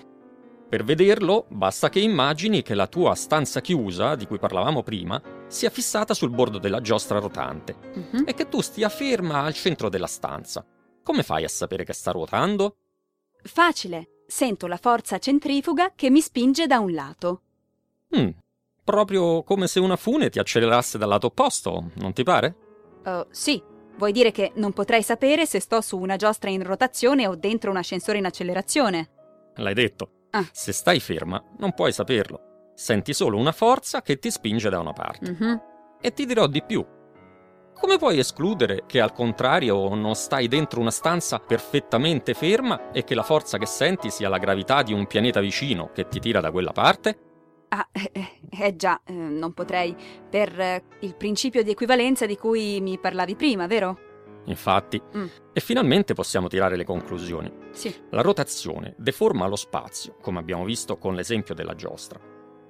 Per 0.67 0.83
vederlo, 0.83 1.45
basta 1.49 1.89
che 1.89 1.99
immagini 1.99 2.61
che 2.63 2.73
la 2.73 2.87
tua 2.87 3.13
stanza 3.15 3.61
chiusa, 3.61 4.15
di 4.15 4.25
cui 4.25 4.39
parlavamo 4.39 4.81
prima, 4.83 5.21
sia 5.47 5.69
fissata 5.69 6.13
sul 6.13 6.31
bordo 6.31 6.57
della 6.57 6.81
giostra 6.81 7.19
rotante 7.19 7.75
Mhm. 7.93 8.23
e 8.25 8.33
che 8.33 8.49
tu 8.49 8.61
stia 8.61 8.89
ferma 8.89 9.43
al 9.43 9.53
centro 9.53 9.89
della 9.89 10.07
stanza. 10.07 10.65
Come 11.03 11.21
fai 11.23 11.43
a 11.43 11.47
sapere 11.49 11.83
che 11.85 11.93
sta 11.93 12.11
ruotando? 12.11 12.77
Facile. 13.43 14.09
Sento 14.27 14.65
la 14.65 14.77
forza 14.77 15.19
centrifuga 15.19 15.93
che 15.95 16.09
mi 16.09 16.19
spinge 16.19 16.65
da 16.65 16.79
un 16.79 16.91
lato. 16.93 17.41
Hmm, 18.17 18.29
proprio 18.83 19.43
come 19.43 19.67
se 19.67 19.79
una 19.79 19.95
fune 19.97 20.31
ti 20.31 20.39
accelerasse 20.39 20.97
dal 20.97 21.09
lato 21.09 21.27
opposto, 21.27 21.91
non 21.97 22.11
ti 22.11 22.23
pare? 22.23 22.55
Oh, 23.05 23.27
sì. 23.29 23.61
Vuoi 23.97 24.11
dire 24.11 24.31
che 24.31 24.51
non 24.55 24.73
potrei 24.73 25.03
sapere 25.03 25.45
se 25.45 25.59
sto 25.59 25.79
su 25.81 25.97
una 25.99 26.15
giostra 26.15 26.49
in 26.49 26.63
rotazione 26.63 27.27
o 27.27 27.35
dentro 27.35 27.69
un 27.69 27.77
ascensore 27.77 28.17
in 28.17 28.25
accelerazione? 28.25 29.09
L'hai 29.57 29.75
detto. 29.75 30.09
Ah. 30.35 30.45
Se 30.51 30.73
stai 30.73 30.99
ferma, 30.99 31.41
non 31.59 31.73
puoi 31.73 31.93
saperlo. 31.93 32.71
Senti 32.73 33.13
solo 33.13 33.37
una 33.37 33.53
forza 33.53 34.01
che 34.01 34.19
ti 34.19 34.29
spinge 34.29 34.69
da 34.69 34.79
una 34.79 34.91
parte. 34.91 35.31
Mhm. 35.31 35.61
E 36.01 36.11
ti 36.11 36.25
dirò 36.25 36.45
di 36.47 36.61
più. 36.61 36.85
Come 37.73 37.97
puoi 37.97 38.19
escludere 38.19 38.83
che 38.85 38.99
al 38.99 39.13
contrario 39.13 39.93
non 39.95 40.13
stai 40.15 40.49
dentro 40.49 40.81
una 40.81 40.91
stanza 40.91 41.39
perfettamente 41.39 42.33
ferma 42.33 42.91
e 42.91 43.05
che 43.05 43.15
la 43.15 43.23
forza 43.23 43.57
che 43.57 43.65
senti 43.65 44.09
sia 44.09 44.27
la 44.27 44.37
gravità 44.37 44.83
di 44.83 44.93
un 44.93 45.07
pianeta 45.07 45.39
vicino 45.39 45.91
che 45.93 46.07
ti 46.09 46.19
tira 46.19 46.41
da 46.41 46.51
quella 46.51 46.71
parte? 46.71 47.19
Ah, 47.69 47.87
eh, 47.91 48.11
eh, 48.13 48.39
eh 48.61 48.75
già, 48.75 49.01
eh, 49.05 49.13
non 49.13 49.53
potrei. 49.53 49.95
Per 50.29 50.59
eh, 50.59 50.83
il 50.99 51.15
principio 51.15 51.63
di 51.63 51.71
equivalenza 51.71 52.25
di 52.25 52.37
cui 52.37 52.81
mi 52.81 52.99
parlavi 52.99 53.35
prima, 53.35 53.67
vero? 53.67 54.14
Infatti. 54.45 55.01
Mm. 55.15 55.25
E 55.53 55.59
finalmente 55.59 56.13
possiamo 56.13 56.47
tirare 56.47 56.75
le 56.75 56.83
conclusioni. 56.83 57.51
Sì. 57.71 57.93
La 58.11 58.21
rotazione 58.21 58.95
deforma 58.97 59.47
lo 59.47 59.55
spazio, 59.55 60.17
come 60.21 60.39
abbiamo 60.39 60.65
visto 60.65 60.97
con 60.97 61.15
l'esempio 61.15 61.53
della 61.53 61.75
giostra. 61.75 62.19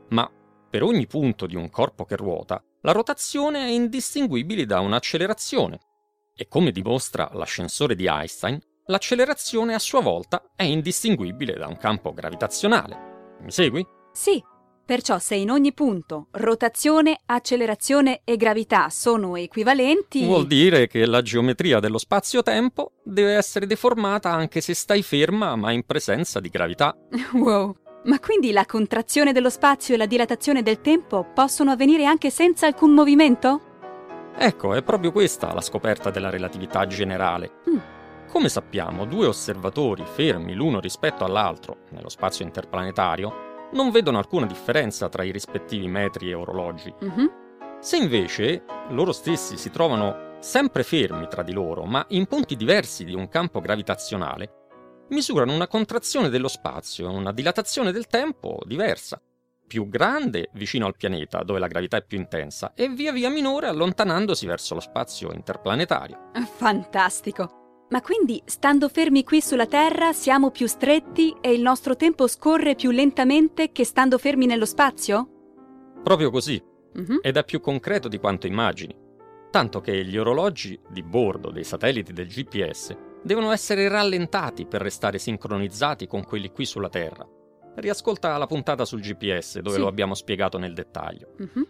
Ma 0.10 0.29
per 0.70 0.84
ogni 0.84 1.08
punto 1.08 1.46
di 1.46 1.55
un 1.55 1.70
corpo 1.70 2.05
che 2.05 2.15
ruota, 2.15 2.62
la 2.82 2.91
rotazione 2.91 3.65
è 3.65 3.70
indistinguibile 3.70 4.65
da 4.65 4.79
un'accelerazione. 4.79 5.79
E 6.36 6.48
come 6.48 6.72
dimostra 6.72 7.29
l'ascensore 7.34 7.96
di 7.96 8.08
Einstein, 8.08 8.60
l'accelerazione 8.88 9.74
a 9.74 9.79
sua 9.79 10.01
volta 10.01 10.51
è 10.55 10.63
indistinguibile 10.63 11.53
da 11.53 11.67
un 11.67 11.77
campo 11.77 12.13
gravitazionale. 12.13 13.38
Mi 13.41 13.51
segui? 13.51 13.86
Sì. 14.12 14.44
Perciò 14.86 15.18
se 15.18 15.34
in 15.34 15.50
ogni 15.50 15.74
punto 15.74 16.27
rotazione, 16.34 17.20
accelerazione 17.25 18.22
e 18.24 18.38
gravità 18.38 18.89
sono 18.92 19.36
equivalenti... 19.36 20.24
Vuol 20.24 20.46
dire 20.46 20.86
che 20.86 21.08
la 21.08 21.24
geometria 21.24 21.80
dello 21.80 21.98
spazio-tempo 21.98 22.92
deve 23.04 23.34
essere 23.34 23.65
deformata 23.65 24.30
anche 24.30 24.62
se 24.62 24.75
stai 24.75 25.01
ferma 25.01 25.56
ma 25.56 25.72
in 25.72 25.84
presenza 25.88 26.39
di 26.39 26.50
gravità. 26.50 26.96
Wow, 27.34 27.75
Ma 28.04 28.20
quindi 28.20 28.51
la 28.51 28.65
contrazione 28.68 29.34
dello 29.34 29.50
spazio 29.50 29.96
e 29.96 29.98
la 29.98 30.06
dilatazione 30.06 30.62
del 30.62 30.82
tempo 30.82 31.25
possono 31.34 31.72
avvenire 31.72 32.06
anche 32.06 32.30
senza 32.30 32.68
alcun 32.68 32.94
movimento? 32.94 33.62
Ecco, 34.38 34.75
è 34.75 34.84
proprio 34.84 35.12
questa 35.12 35.51
la 35.51 35.62
scoperta 35.62 36.12
della 36.12 36.30
relatività 36.30 36.86
generale. 36.86 37.62
Mm. 37.68 37.77
Come 38.32 38.50
sappiamo, 38.50 39.06
due 39.06 39.25
osservatori 39.25 40.04
fermi 40.06 40.54
l'uno 40.54 40.80
rispetto 40.80 41.24
all'altro 41.24 41.86
nello 41.89 42.10
spazio 42.10 42.46
interplanetario 42.46 43.54
non 43.72 43.91
vedono 43.91 44.17
alcuna 44.17 44.45
differenza 44.45 45.10
tra 45.10 45.24
i 45.24 45.31
rispettivi 45.31 45.88
metri 45.88 46.29
e 46.29 46.34
orologi. 46.34 46.93
Mhm. 47.00 47.43
Se 47.79 47.98
invece 47.98 48.63
loro 48.89 49.12
stessi 49.12 49.57
si 49.57 49.69
trovano 49.69 50.38
sempre 50.39 50.84
fermi 50.84 51.27
tra 51.27 51.43
di 51.43 51.53
loro, 51.53 51.86
ma 51.86 52.05
in 52.10 52.25
punti 52.25 52.55
diversi 52.55 53.03
di 53.03 53.13
un 53.13 53.27
campo 53.27 53.60
gravitazionale, 53.60 54.63
misurano 55.10 55.53
una 55.53 55.67
contrazione 55.67 56.29
dello 56.29 56.48
spazio 56.48 57.10
e 57.10 57.13
una 57.13 57.31
dilatazione 57.31 57.91
del 57.91 58.07
tempo 58.07 58.60
diversa, 58.65 59.22
più 59.67 59.88
grande 59.89 60.50
vicino 60.53 60.86
al 60.86 60.95
pianeta, 60.95 61.43
dove 61.43 61.60
la 61.60 61.67
gravità 61.67 61.98
è 61.98 62.05
più 62.05 62.17
intensa, 62.17 62.74
e 62.75 62.89
via 62.89 63.12
via 63.12 63.29
minore 63.29 63.67
allontanandosi 63.67 64.45
verso 64.45 64.75
lo 64.75 64.79
spazio 64.81 65.31
interplanetario. 65.31 66.31
Fantastico! 66.55 67.64
Ma 67.89 68.01
quindi, 68.01 68.42
stando 68.46 68.89
fermi 68.89 69.24
qui 69.24 69.42
sulla 69.42 69.68
Terra, 69.68 70.12
siamo 70.12 70.50
più 70.50 70.68
stretti 70.68 71.36
e 71.39 71.54
il 71.54 71.62
nostro 71.62 71.96
tempo 71.96 72.27
scorre 72.27 72.75
più 72.75 72.89
lentamente 72.92 73.72
che 73.72 73.86
stando 73.86 74.18
fermi 74.18 74.46
nello 74.48 74.65
spazio? 74.65 75.30
Proprio 76.04 76.32
così, 76.32 76.62
Mhm. 76.94 77.20
ed 77.22 77.38
è 77.38 77.44
più 77.44 77.60
concreto 77.60 78.08
di 78.08 78.18
quanto 78.18 78.48
immagini. 78.48 78.96
Tanto 79.51 79.82
che 79.82 80.04
gli 80.04 80.18
orologi 80.18 80.80
di 80.89 81.04
bordo 81.04 81.51
dei 81.51 81.63
satelliti 81.63 82.12
del 82.12 82.27
GPS 82.27 82.98
devono 83.24 83.51
essere 83.51 83.88
rallentati 83.88 84.65
per 84.65 84.82
restare 84.82 85.18
sincronizzati 85.18 86.08
con 86.08 86.24
quelli 86.24 86.51
qui 86.51 86.65
sulla 86.65 86.89
Terra. 86.89 87.25
Riascolta 87.75 88.38
la 88.38 88.48
puntata 88.48 88.84
sul 88.86 89.01
GPS 89.01 89.60
dove 89.60 89.75
Sì. 89.75 89.82
lo 89.82 89.88
abbiamo 89.88 90.13
spiegato 90.15 90.58
nel 90.58 90.74
dettaglio. 90.74 91.34
Mhm. 91.38 91.68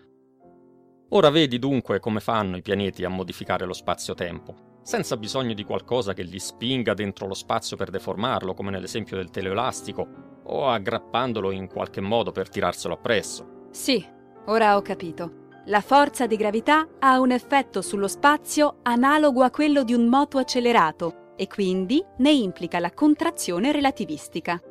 Ora 1.10 1.30
vedi 1.30 1.60
dunque 1.60 2.00
come 2.00 2.20
fanno 2.20 2.58
i 2.58 2.62
pianeti 2.62 3.04
a 3.04 3.10
modificare 3.10 3.66
lo 3.66 3.74
spazio-tempo, 3.74 4.56
senza 4.86 5.18
bisogno 5.18 5.56
di 5.56 5.64
qualcosa 5.64 6.14
che 6.14 6.22
li 6.22 6.38
spinga 6.38 6.94
dentro 6.94 7.26
lo 7.26 7.34
spazio 7.34 7.76
per 7.76 7.90
deformarlo, 7.90 8.54
come 8.54 8.70
nell'esempio 8.70 9.18
del 9.18 9.32
teleelastico, 9.32 10.08
o 10.44 10.68
aggrappandolo 10.68 11.50
in 11.50 11.68
qualche 11.68 12.02
modo 12.02 12.32
per 12.32 12.50
tirarselo 12.50 12.94
appresso. 12.94 13.68
Sì, 13.72 14.06
ora 14.46 14.78
ho 14.78 14.84
capito. 14.84 15.48
La 15.66 15.82
forza 15.82 16.28
di 16.28 16.36
gravità 16.36 16.88
ha 17.00 17.20
un 17.20 17.32
effetto 17.32 17.82
sullo 17.82 18.08
spazio 18.08 18.78
analogo 18.84 19.42
a 19.42 19.50
quello 19.50 19.84
di 19.84 19.96
un 19.96 20.06
moto 20.06 20.38
accelerato 20.38 21.34
e 21.36 21.48
quindi 21.48 22.06
ne 22.20 22.32
implica 22.32 22.78
la 22.78 22.94
contrazione 22.94 23.72
relativistica. 23.72 24.62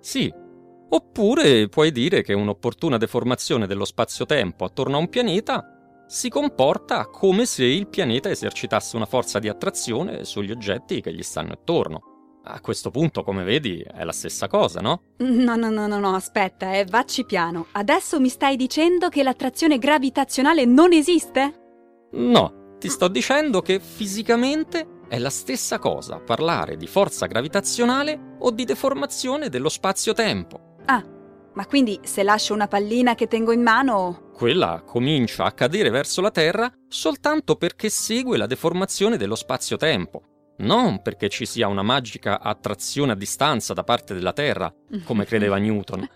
Sì. 0.00 0.34
Oppure 0.92 1.68
puoi 1.68 1.92
dire 1.92 2.22
che 2.22 2.32
un'opportuna 2.32 2.96
deformazione 2.96 3.68
dello 3.68 3.84
spazio-tempo 3.84 4.64
attorno 4.64 4.96
a 4.96 4.98
un 4.98 5.08
pianeta 5.08 5.79
si 6.10 6.28
comporta 6.28 7.06
come 7.06 7.46
se 7.46 7.62
il 7.62 7.86
pianeta 7.86 8.28
esercitasse 8.28 8.96
una 8.96 9.06
forza 9.06 9.38
di 9.38 9.48
attrazione 9.48 10.24
sugli 10.24 10.50
oggetti 10.50 11.00
che 11.00 11.14
gli 11.14 11.22
stanno 11.22 11.52
attorno. 11.52 12.40
A 12.42 12.60
questo 12.60 12.90
punto, 12.90 13.22
come 13.22 13.44
vedi, 13.44 13.80
è 13.80 14.02
la 14.02 14.10
stessa 14.10 14.48
cosa, 14.48 14.80
no? 14.80 15.02
No, 15.18 15.54
no, 15.54 15.70
no, 15.70 15.86
no, 15.86 16.00
no, 16.00 16.14
aspetta, 16.16 16.72
eh, 16.72 16.84
vacci 16.84 17.24
piano. 17.24 17.66
Adesso 17.70 18.18
mi 18.18 18.28
stai 18.28 18.56
dicendo 18.56 19.08
che 19.08 19.22
l'attrazione 19.22 19.78
gravitazionale 19.78 20.64
non 20.64 20.92
esiste? 20.92 22.08
No, 22.10 22.74
ti 22.80 22.88
sto 22.88 23.06
dicendo 23.06 23.62
che 23.62 23.78
fisicamente 23.78 25.02
è 25.06 25.16
la 25.16 25.30
stessa 25.30 25.78
cosa 25.78 26.18
parlare 26.18 26.76
di 26.76 26.88
forza 26.88 27.26
gravitazionale 27.26 28.34
o 28.40 28.50
di 28.50 28.64
deformazione 28.64 29.48
dello 29.48 29.68
spazio-tempo. 29.68 30.78
Ah, 30.86 31.04
ma 31.52 31.66
quindi 31.66 32.00
se 32.02 32.24
lascio 32.24 32.52
una 32.52 32.66
pallina 32.66 33.14
che 33.14 33.28
tengo 33.28 33.52
in 33.52 33.62
mano... 33.62 34.29
Quella 34.40 34.82
comincia 34.86 35.44
a 35.44 35.52
cadere 35.52 35.90
verso 35.90 36.22
la 36.22 36.30
Terra 36.30 36.72
soltanto 36.88 37.56
perché 37.56 37.90
segue 37.90 38.38
la 38.38 38.46
deformazione 38.46 39.18
dello 39.18 39.34
spazio-tempo, 39.34 40.54
non 40.60 41.02
perché 41.02 41.28
ci 41.28 41.44
sia 41.44 41.68
una 41.68 41.82
magica 41.82 42.40
attrazione 42.40 43.12
a 43.12 43.16
distanza 43.16 43.74
da 43.74 43.84
parte 43.84 44.14
della 44.14 44.32
Terra, 44.32 44.74
come 45.04 45.26
credeva 45.26 45.58
Newton. 45.60 46.08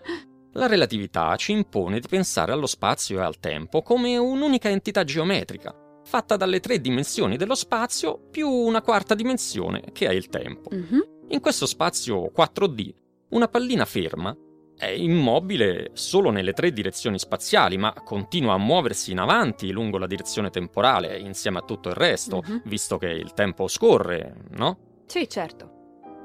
La 0.53 0.65
relatività 0.65 1.35
ci 1.35 1.51
impone 1.51 1.99
di 1.99 2.07
pensare 2.07 2.51
allo 2.51 2.65
spazio 2.65 3.19
e 3.19 3.21
al 3.21 3.37
tempo 3.37 3.83
come 3.83 4.17
un'unica 4.17 4.69
entità 4.69 5.03
geometrica, 5.03 5.75
fatta 6.03 6.35
dalle 6.35 6.59
tre 6.59 6.81
dimensioni 6.81 7.37
dello 7.37 7.53
spazio 7.53 8.19
più 8.31 8.49
una 8.49 8.81
quarta 8.81 9.13
dimensione 9.13 9.83
che 9.91 10.07
è 10.07 10.11
il 10.11 10.29
tempo. 10.29 10.71
Mhm. 10.71 11.05
In 11.27 11.39
questo 11.41 11.67
spazio 11.67 12.31
4D, 12.31 12.91
una 13.29 13.47
pallina 13.47 13.85
ferma 13.85 14.35
è 14.77 14.87
immobile 14.87 15.91
solo 15.93 16.29
nelle 16.31 16.53
tre 16.53 16.71
direzioni 16.71 17.17
spaziali, 17.17 17.77
ma 17.77 17.93
continua 17.93 18.53
a 18.53 18.57
muoversi 18.57 19.11
in 19.11 19.19
avanti 19.19 19.71
lungo 19.71 19.97
la 19.97 20.07
direzione 20.07 20.49
temporale 20.49 21.17
insieme 21.17 21.59
a 21.59 21.63
tutto 21.63 21.89
il 21.89 21.95
resto, 21.95 22.41
Mhm. 22.45 22.61
visto 22.65 22.97
che 22.97 23.07
il 23.07 23.33
tempo 23.33 23.67
scorre, 23.67 24.35
no? 24.51 24.77
Sì, 25.05 25.27
certo. 25.29 25.71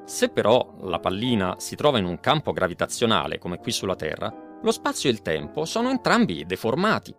Se 0.04 0.28
però 0.30 0.74
la 0.82 0.98
pallina 0.98 1.54
si 1.58 1.76
trova 1.76 1.98
in 1.98 2.04
un 2.04 2.18
campo 2.18 2.52
gravitazionale 2.52 3.38
come 3.38 3.58
qui 3.58 3.70
sulla 3.70 3.94
Terra, 3.94 4.34
lo 4.62 4.70
spazio 4.72 5.08
e 5.08 5.12
il 5.12 5.22
tempo 5.22 5.64
sono 5.64 5.90
entrambi 5.90 6.44
deformati. 6.44 7.14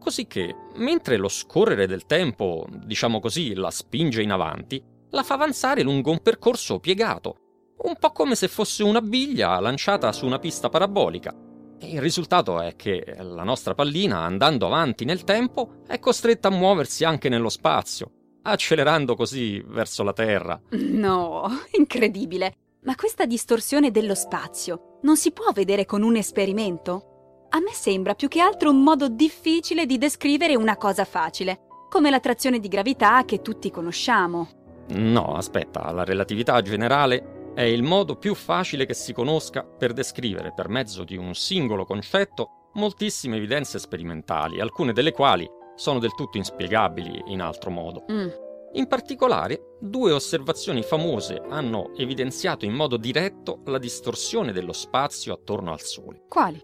Così 0.00 0.26
che, 0.26 0.52
mentre 0.76 1.16
lo 1.16 1.28
scorrere 1.28 1.86
del 1.86 2.06
tempo, 2.06 2.66
diciamo 2.84 3.20
così, 3.20 3.54
la 3.54 3.70
spinge 3.70 4.20
in 4.20 4.32
avanti, 4.32 4.82
la 5.10 5.22
fa 5.22 5.34
avanzare 5.34 5.82
lungo 5.82 6.10
un 6.10 6.20
percorso 6.22 6.80
piegato, 6.80 7.36
un 7.82 7.96
po' 7.98 8.12
come 8.12 8.34
se 8.34 8.48
fosse 8.48 8.82
una 8.82 9.00
biglia 9.00 9.58
lanciata 9.60 10.12
su 10.12 10.26
una 10.26 10.38
pista 10.38 10.68
parabolica. 10.68 11.34
E 11.78 11.90
il 11.90 12.00
risultato 12.00 12.60
è 12.60 12.76
che 12.76 13.16
la 13.18 13.42
nostra 13.42 13.74
pallina, 13.74 14.20
andando 14.20 14.66
avanti 14.66 15.04
nel 15.04 15.24
tempo, 15.24 15.82
è 15.86 15.98
costretta 15.98 16.48
a 16.48 16.52
muoversi 16.52 17.04
anche 17.04 17.28
nello 17.28 17.48
spazio, 17.48 18.10
accelerando 18.42 19.16
così 19.16 19.60
verso 19.66 20.02
la 20.02 20.12
Terra. 20.12 20.60
No, 20.70 21.48
incredibile. 21.72 22.54
Ma 22.84 22.94
questa 22.94 23.26
distorsione 23.26 23.90
dello 23.90 24.14
spazio 24.14 24.98
non 25.02 25.16
si 25.16 25.32
può 25.32 25.50
vedere 25.52 25.84
con 25.84 26.02
un 26.02 26.16
esperimento? 26.16 27.46
A 27.50 27.58
me 27.58 27.72
sembra 27.72 28.14
più 28.14 28.28
che 28.28 28.40
altro 28.40 28.70
un 28.70 28.82
modo 28.82 29.08
difficile 29.08 29.86
di 29.86 29.98
descrivere 29.98 30.56
una 30.56 30.76
cosa 30.76 31.04
facile, 31.04 31.86
come 31.88 32.10
l'attrazione 32.10 32.60
di 32.60 32.68
gravità 32.68 33.24
che 33.24 33.42
tutti 33.42 33.70
conosciamo. 33.70 34.48
No, 34.88 35.36
aspetta, 35.36 35.90
la 35.92 36.04
relatività 36.04 36.60
generale 36.62 37.31
è 37.54 37.62
il 37.62 37.82
modo 37.82 38.16
più 38.16 38.34
facile 38.34 38.86
che 38.86 38.94
si 38.94 39.12
conosca 39.12 39.62
per 39.62 39.92
descrivere 39.92 40.52
per 40.54 40.68
mezzo 40.68 41.04
di 41.04 41.16
un 41.16 41.34
singolo 41.34 41.84
concetto 41.84 42.70
moltissime 42.74 43.36
evidenze 43.36 43.78
sperimentali, 43.78 44.60
alcune 44.60 44.92
delle 44.92 45.12
quali 45.12 45.48
sono 45.74 45.98
del 45.98 46.14
tutto 46.14 46.38
inspiegabili 46.38 47.24
in 47.26 47.42
altro 47.42 47.70
modo. 47.70 48.04
Mm. 48.10 48.28
In 48.74 48.86
particolare, 48.86 49.76
due 49.80 50.12
osservazioni 50.12 50.82
famose 50.82 51.42
hanno 51.50 51.94
evidenziato 51.94 52.64
in 52.64 52.72
modo 52.72 52.96
diretto 52.96 53.60
la 53.66 53.78
distorsione 53.78 54.52
dello 54.52 54.72
spazio 54.72 55.34
attorno 55.34 55.72
al 55.72 55.82
Sole. 55.82 56.24
Quali? 56.28 56.58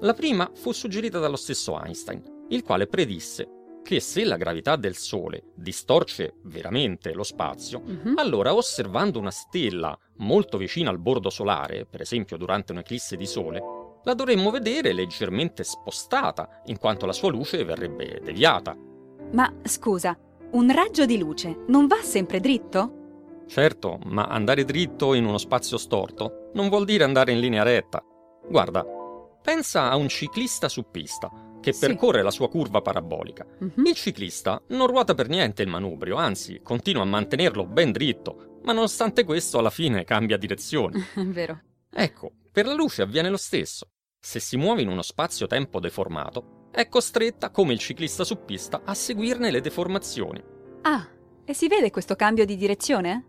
La 0.00 0.14
prima 0.14 0.50
fu 0.54 0.72
suggerita 0.72 1.20
dallo 1.20 1.36
stesso 1.36 1.80
Einstein, 1.80 2.46
il 2.48 2.64
quale 2.64 2.88
predisse 2.88 3.48
che 3.82 4.00
se 4.00 4.24
la 4.24 4.36
gravità 4.36 4.76
del 4.76 4.96
Sole 4.96 5.42
distorce 5.54 6.34
veramente 6.44 7.12
lo 7.12 7.24
spazio, 7.24 7.82
Mhm. 7.84 8.14
allora 8.16 8.54
osservando 8.54 9.18
una 9.18 9.30
stella 9.30 9.96
molto 10.18 10.56
vicina 10.56 10.90
al 10.90 10.98
bordo 10.98 11.30
solare, 11.30 11.84
per 11.84 12.00
esempio 12.00 12.36
durante 12.36 12.72
un'eclisse 12.72 13.16
di 13.16 13.26
Sole, 13.26 13.60
la 14.04 14.14
dovremmo 14.14 14.50
vedere 14.50 14.92
leggermente 14.92 15.64
spostata, 15.64 16.62
in 16.66 16.78
quanto 16.78 17.06
la 17.06 17.12
sua 17.12 17.30
luce 17.30 17.64
verrebbe 17.64 18.20
deviata. 18.22 18.76
Ma 19.32 19.52
scusa, 19.62 20.16
un 20.52 20.70
raggio 20.72 21.04
di 21.06 21.18
luce 21.18 21.64
non 21.68 21.86
va 21.86 22.02
sempre 22.02 22.40
dritto? 22.40 23.44
Certo, 23.46 23.98
ma 24.04 24.24
andare 24.24 24.64
dritto 24.64 25.14
in 25.14 25.24
uno 25.24 25.38
spazio 25.38 25.76
storto 25.76 26.50
non 26.54 26.68
vuol 26.68 26.84
dire 26.84 27.04
andare 27.04 27.32
in 27.32 27.40
linea 27.40 27.62
retta. 27.62 28.02
Guarda, 28.48 28.84
pensa 29.42 29.90
a 29.90 29.96
un 29.96 30.08
ciclista 30.08 30.68
su 30.68 30.84
pista 30.90 31.30
che 31.62 31.72
Sì. 31.72 31.86
percorre 31.86 32.22
la 32.22 32.30
sua 32.30 32.50
curva 32.50 32.82
parabolica. 32.82 33.46
Mhm. 33.60 33.86
Il 33.86 33.94
ciclista 33.94 34.60
non 34.68 34.88
ruota 34.88 35.14
per 35.14 35.28
niente 35.28 35.62
il 35.62 35.68
manubrio, 35.68 36.16
anzi 36.16 36.60
continua 36.62 37.02
a 37.02 37.06
mantenerlo 37.06 37.64
ben 37.64 37.92
dritto, 37.92 38.58
ma 38.64 38.72
nonostante 38.72 39.24
questo 39.24 39.58
alla 39.58 39.70
fine 39.70 40.04
cambia 40.04 40.36
direzione. 40.36 41.06
Vero. 41.16 41.60
Ecco, 41.90 42.32
per 42.50 42.66
la 42.66 42.74
luce 42.74 43.02
avviene 43.02 43.30
lo 43.30 43.36
stesso. 43.36 43.86
Se 44.20 44.38
si 44.40 44.56
muove 44.56 44.82
in 44.82 44.88
uno 44.88 45.02
spazio-tempo 45.02 45.80
deformato, 45.80 46.68
è 46.72 46.88
costretta, 46.88 47.50
come 47.50 47.72
il 47.72 47.78
ciclista 47.78 48.24
su 48.24 48.44
pista, 48.44 48.82
a 48.84 48.94
seguirne 48.94 49.50
le 49.50 49.60
deformazioni. 49.60 50.42
Ah, 50.82 51.06
e 51.44 51.54
si 51.54 51.68
vede 51.68 51.90
questo 51.90 52.14
cambio 52.16 52.44
di 52.44 52.56
direzione? 52.56 53.26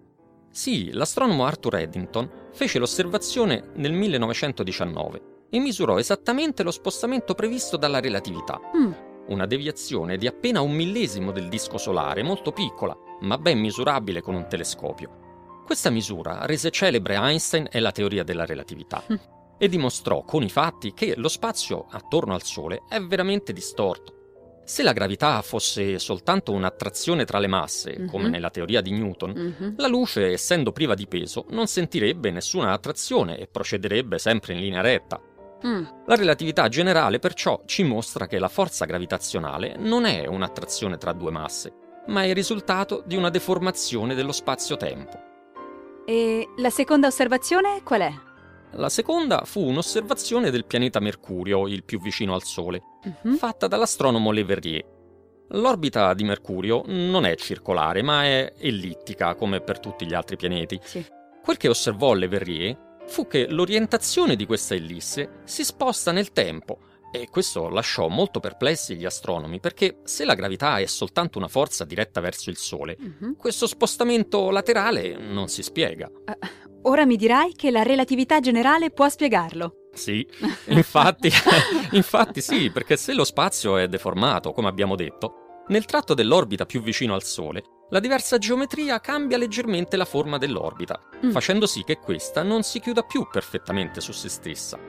Sì, 0.49 0.91
l'astronomo 0.91 1.45
Arthur 1.45 1.75
Eddington 1.77 2.29
fece 2.51 2.77
l'osservazione 2.79 3.71
nel 3.75 3.91
1919 3.91 5.31
e 5.53 5.59
misurò 5.59 5.99
esattamente 5.99 6.63
lo 6.63 6.71
spostamento 6.71 7.35
previsto 7.35 7.77
dalla 7.77 7.99
relatività, 7.99 8.59
Mm. 8.75 8.91
una 9.27 9.45
deviazione 9.45 10.17
di 10.17 10.25
appena 10.25 10.61
un 10.61 10.71
millesimo 10.71 11.31
del 11.31 11.47
disco 11.47 11.77
solare, 11.77 12.23
molto 12.23 12.51
piccola, 12.51 12.97
ma 13.19 13.37
ben 13.37 13.59
misurabile 13.59 14.21
con 14.21 14.33
un 14.33 14.47
telescopio. 14.49 15.61
Questa 15.63 15.91
misura 15.91 16.47
rese 16.47 16.71
celebre 16.71 17.15
Einstein 17.15 17.67
e 17.71 17.79
la 17.79 17.91
teoria 17.91 18.23
della 18.23 18.45
relatività. 18.45 19.03
Mm. 19.11 19.15
e 19.59 19.69
dimostrò 19.69 20.23
con 20.23 20.41
i 20.43 20.49
fatti 20.49 20.93
che 20.93 21.13
lo 21.15 21.29
spazio 21.29 21.85
attorno 21.89 22.33
al 22.33 22.43
Sole 22.43 22.81
è 22.89 22.99
veramente 22.99 23.53
distorto. 23.53 24.61
Se 24.65 24.81
la 24.81 24.91
gravità 24.91 25.41
fosse 25.41 25.99
soltanto 25.99 26.51
un'attrazione 26.51 27.23
tra 27.23 27.37
le 27.37 27.47
masse, 27.47 27.95
mm-hmm. 27.97 28.07
come 28.07 28.27
nella 28.27 28.49
teoria 28.49 28.81
di 28.81 28.91
Newton, 28.91 29.31
mm-hmm. 29.31 29.73
la 29.77 29.87
luce, 29.87 30.31
essendo 30.31 30.73
priva 30.73 30.95
di 30.95 31.07
peso, 31.07 31.45
non 31.49 31.67
sentirebbe 31.67 32.31
nessuna 32.31 32.73
attrazione 32.73 33.37
e 33.37 33.47
procederebbe 33.47 34.17
sempre 34.17 34.53
in 34.53 34.59
linea 34.59 34.81
retta. 34.81 35.21
Mm. 35.65 35.83
La 36.05 36.15
relatività 36.15 36.67
generale 36.67 37.19
perciò 37.19 37.61
ci 37.65 37.83
mostra 37.83 38.27
che 38.27 38.39
la 38.39 38.49
forza 38.49 38.85
gravitazionale 38.85 39.75
non 39.77 40.05
è 40.05 40.25
un'attrazione 40.25 40.97
tra 40.97 41.13
due 41.13 41.31
masse, 41.31 41.73
ma 42.07 42.23
è 42.23 42.27
il 42.27 42.35
risultato 42.35 43.03
di 43.05 43.15
una 43.15 43.29
deformazione 43.29 44.13
dello 44.15 44.31
spazio-tempo. 44.31 45.31
E 46.05 46.49
la 46.57 46.69
seconda 46.69 47.07
osservazione 47.07 47.81
qual 47.83 48.01
è? 48.01 48.13
La 48.71 48.89
seconda 48.89 49.43
fu 49.45 49.61
un'osservazione 49.61 50.49
del 50.49 50.65
pianeta 50.65 50.99
Mercurio, 50.99 51.67
il 51.67 51.83
più 51.83 52.01
vicino 52.01 52.33
al 52.33 52.43
Sole, 52.43 52.81
uh-huh. 53.03 53.35
fatta 53.35 53.67
dall'astronomo 53.67 54.31
Le 54.31 54.43
Verrier. 54.43 54.85
L'orbita 55.49 56.13
di 56.15 56.23
Mercurio 56.23 56.81
non 56.87 57.25
è 57.25 57.35
circolare, 57.35 58.01
ma 58.01 58.23
è 58.23 58.53
ellittica, 58.57 59.35
come 59.35 59.61
per 59.61 59.79
tutti 59.79 60.07
gli 60.07 60.13
altri 60.15 60.35
pianeti. 60.35 60.79
Sì. 60.81 61.05
Quel 61.43 61.57
che 61.57 61.67
osservò 61.69 62.13
Le 62.13 62.27
Verrier 62.27 62.77
fu 63.07 63.27
che 63.27 63.47
l'orientazione 63.47 64.35
di 64.35 64.45
questa 64.45 64.75
ellisse 64.75 65.41
si 65.45 65.63
sposta 65.63 66.11
nel 66.11 66.31
tempo 66.31 66.79
e 67.11 67.29
questo 67.29 67.69
lasciò 67.69 68.07
molto 68.07 68.39
perplessi 68.39 68.95
gli 68.95 69.05
astronomi 69.05 69.59
perché 69.59 69.99
se 70.03 70.25
la 70.25 70.33
gravità 70.33 70.79
è 70.79 70.85
soltanto 70.87 71.37
una 71.37 71.47
forza 71.47 71.85
diretta 71.85 72.21
verso 72.21 72.49
il 72.49 72.57
Sole, 72.57 72.97
uh-huh. 72.99 73.35
questo 73.35 73.67
spostamento 73.67 74.49
laterale 74.49 75.15
non 75.15 75.47
si 75.47 75.61
spiega. 75.61 76.09
Uh, 76.09 76.63
Ora 76.85 77.05
mi 77.05 77.15
dirai 77.15 77.53
che 77.53 77.71
la 77.71 77.83
relatività 77.83 78.39
generale 78.39 78.89
può 78.89 79.07
spiegarlo. 79.07 79.89
Sì, 79.93 80.27
infatti, 80.67 81.29
infatti 81.91 82.41
sì, 82.41 82.71
perché 82.71 82.97
se 82.97 83.13
lo 83.13 83.23
spazio 83.23 83.77
è 83.77 83.87
deformato, 83.87 84.51
come 84.51 84.67
abbiamo 84.67 84.95
detto, 84.95 85.63
nel 85.67 85.85
tratto 85.85 86.13
dell'orbita 86.13 86.65
più 86.65 86.81
vicino 86.81 87.13
al 87.13 87.23
Sole, 87.23 87.63
la 87.93 87.99
diversa 87.99 88.39
geometria 88.39 88.99
cambia 88.99 89.37
leggermente 89.37 89.97
la 89.97 90.05
forma 90.05 90.39
dell'orbita, 90.39 90.99
mm. 91.23 91.29
facendo 91.29 91.67
sì 91.67 91.83
che 91.83 91.99
questa 91.99 92.41
non 92.41 92.63
si 92.63 92.79
chiuda 92.79 93.03
più 93.03 93.27
perfettamente 93.31 94.01
su 94.01 94.11
se 94.11 94.29
stessa. 94.29 94.79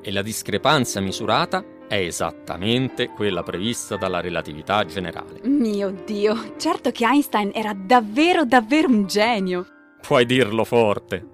E 0.00 0.12
la 0.12 0.22
discrepanza 0.22 1.00
misurata 1.00 1.64
è 1.88 1.96
esattamente 1.96 3.08
quella 3.08 3.42
prevista 3.42 3.96
dalla 3.96 4.20
relatività 4.20 4.84
generale. 4.84 5.40
Mio 5.42 5.90
Dio, 6.06 6.54
certo 6.56 6.92
che 6.92 7.04
Einstein 7.04 7.50
era 7.52 7.74
davvero 7.74 8.44
davvero 8.44 8.86
un 8.86 9.06
genio. 9.06 9.66
Puoi 10.00 10.24
dirlo 10.24 10.62
forte. 10.62 11.33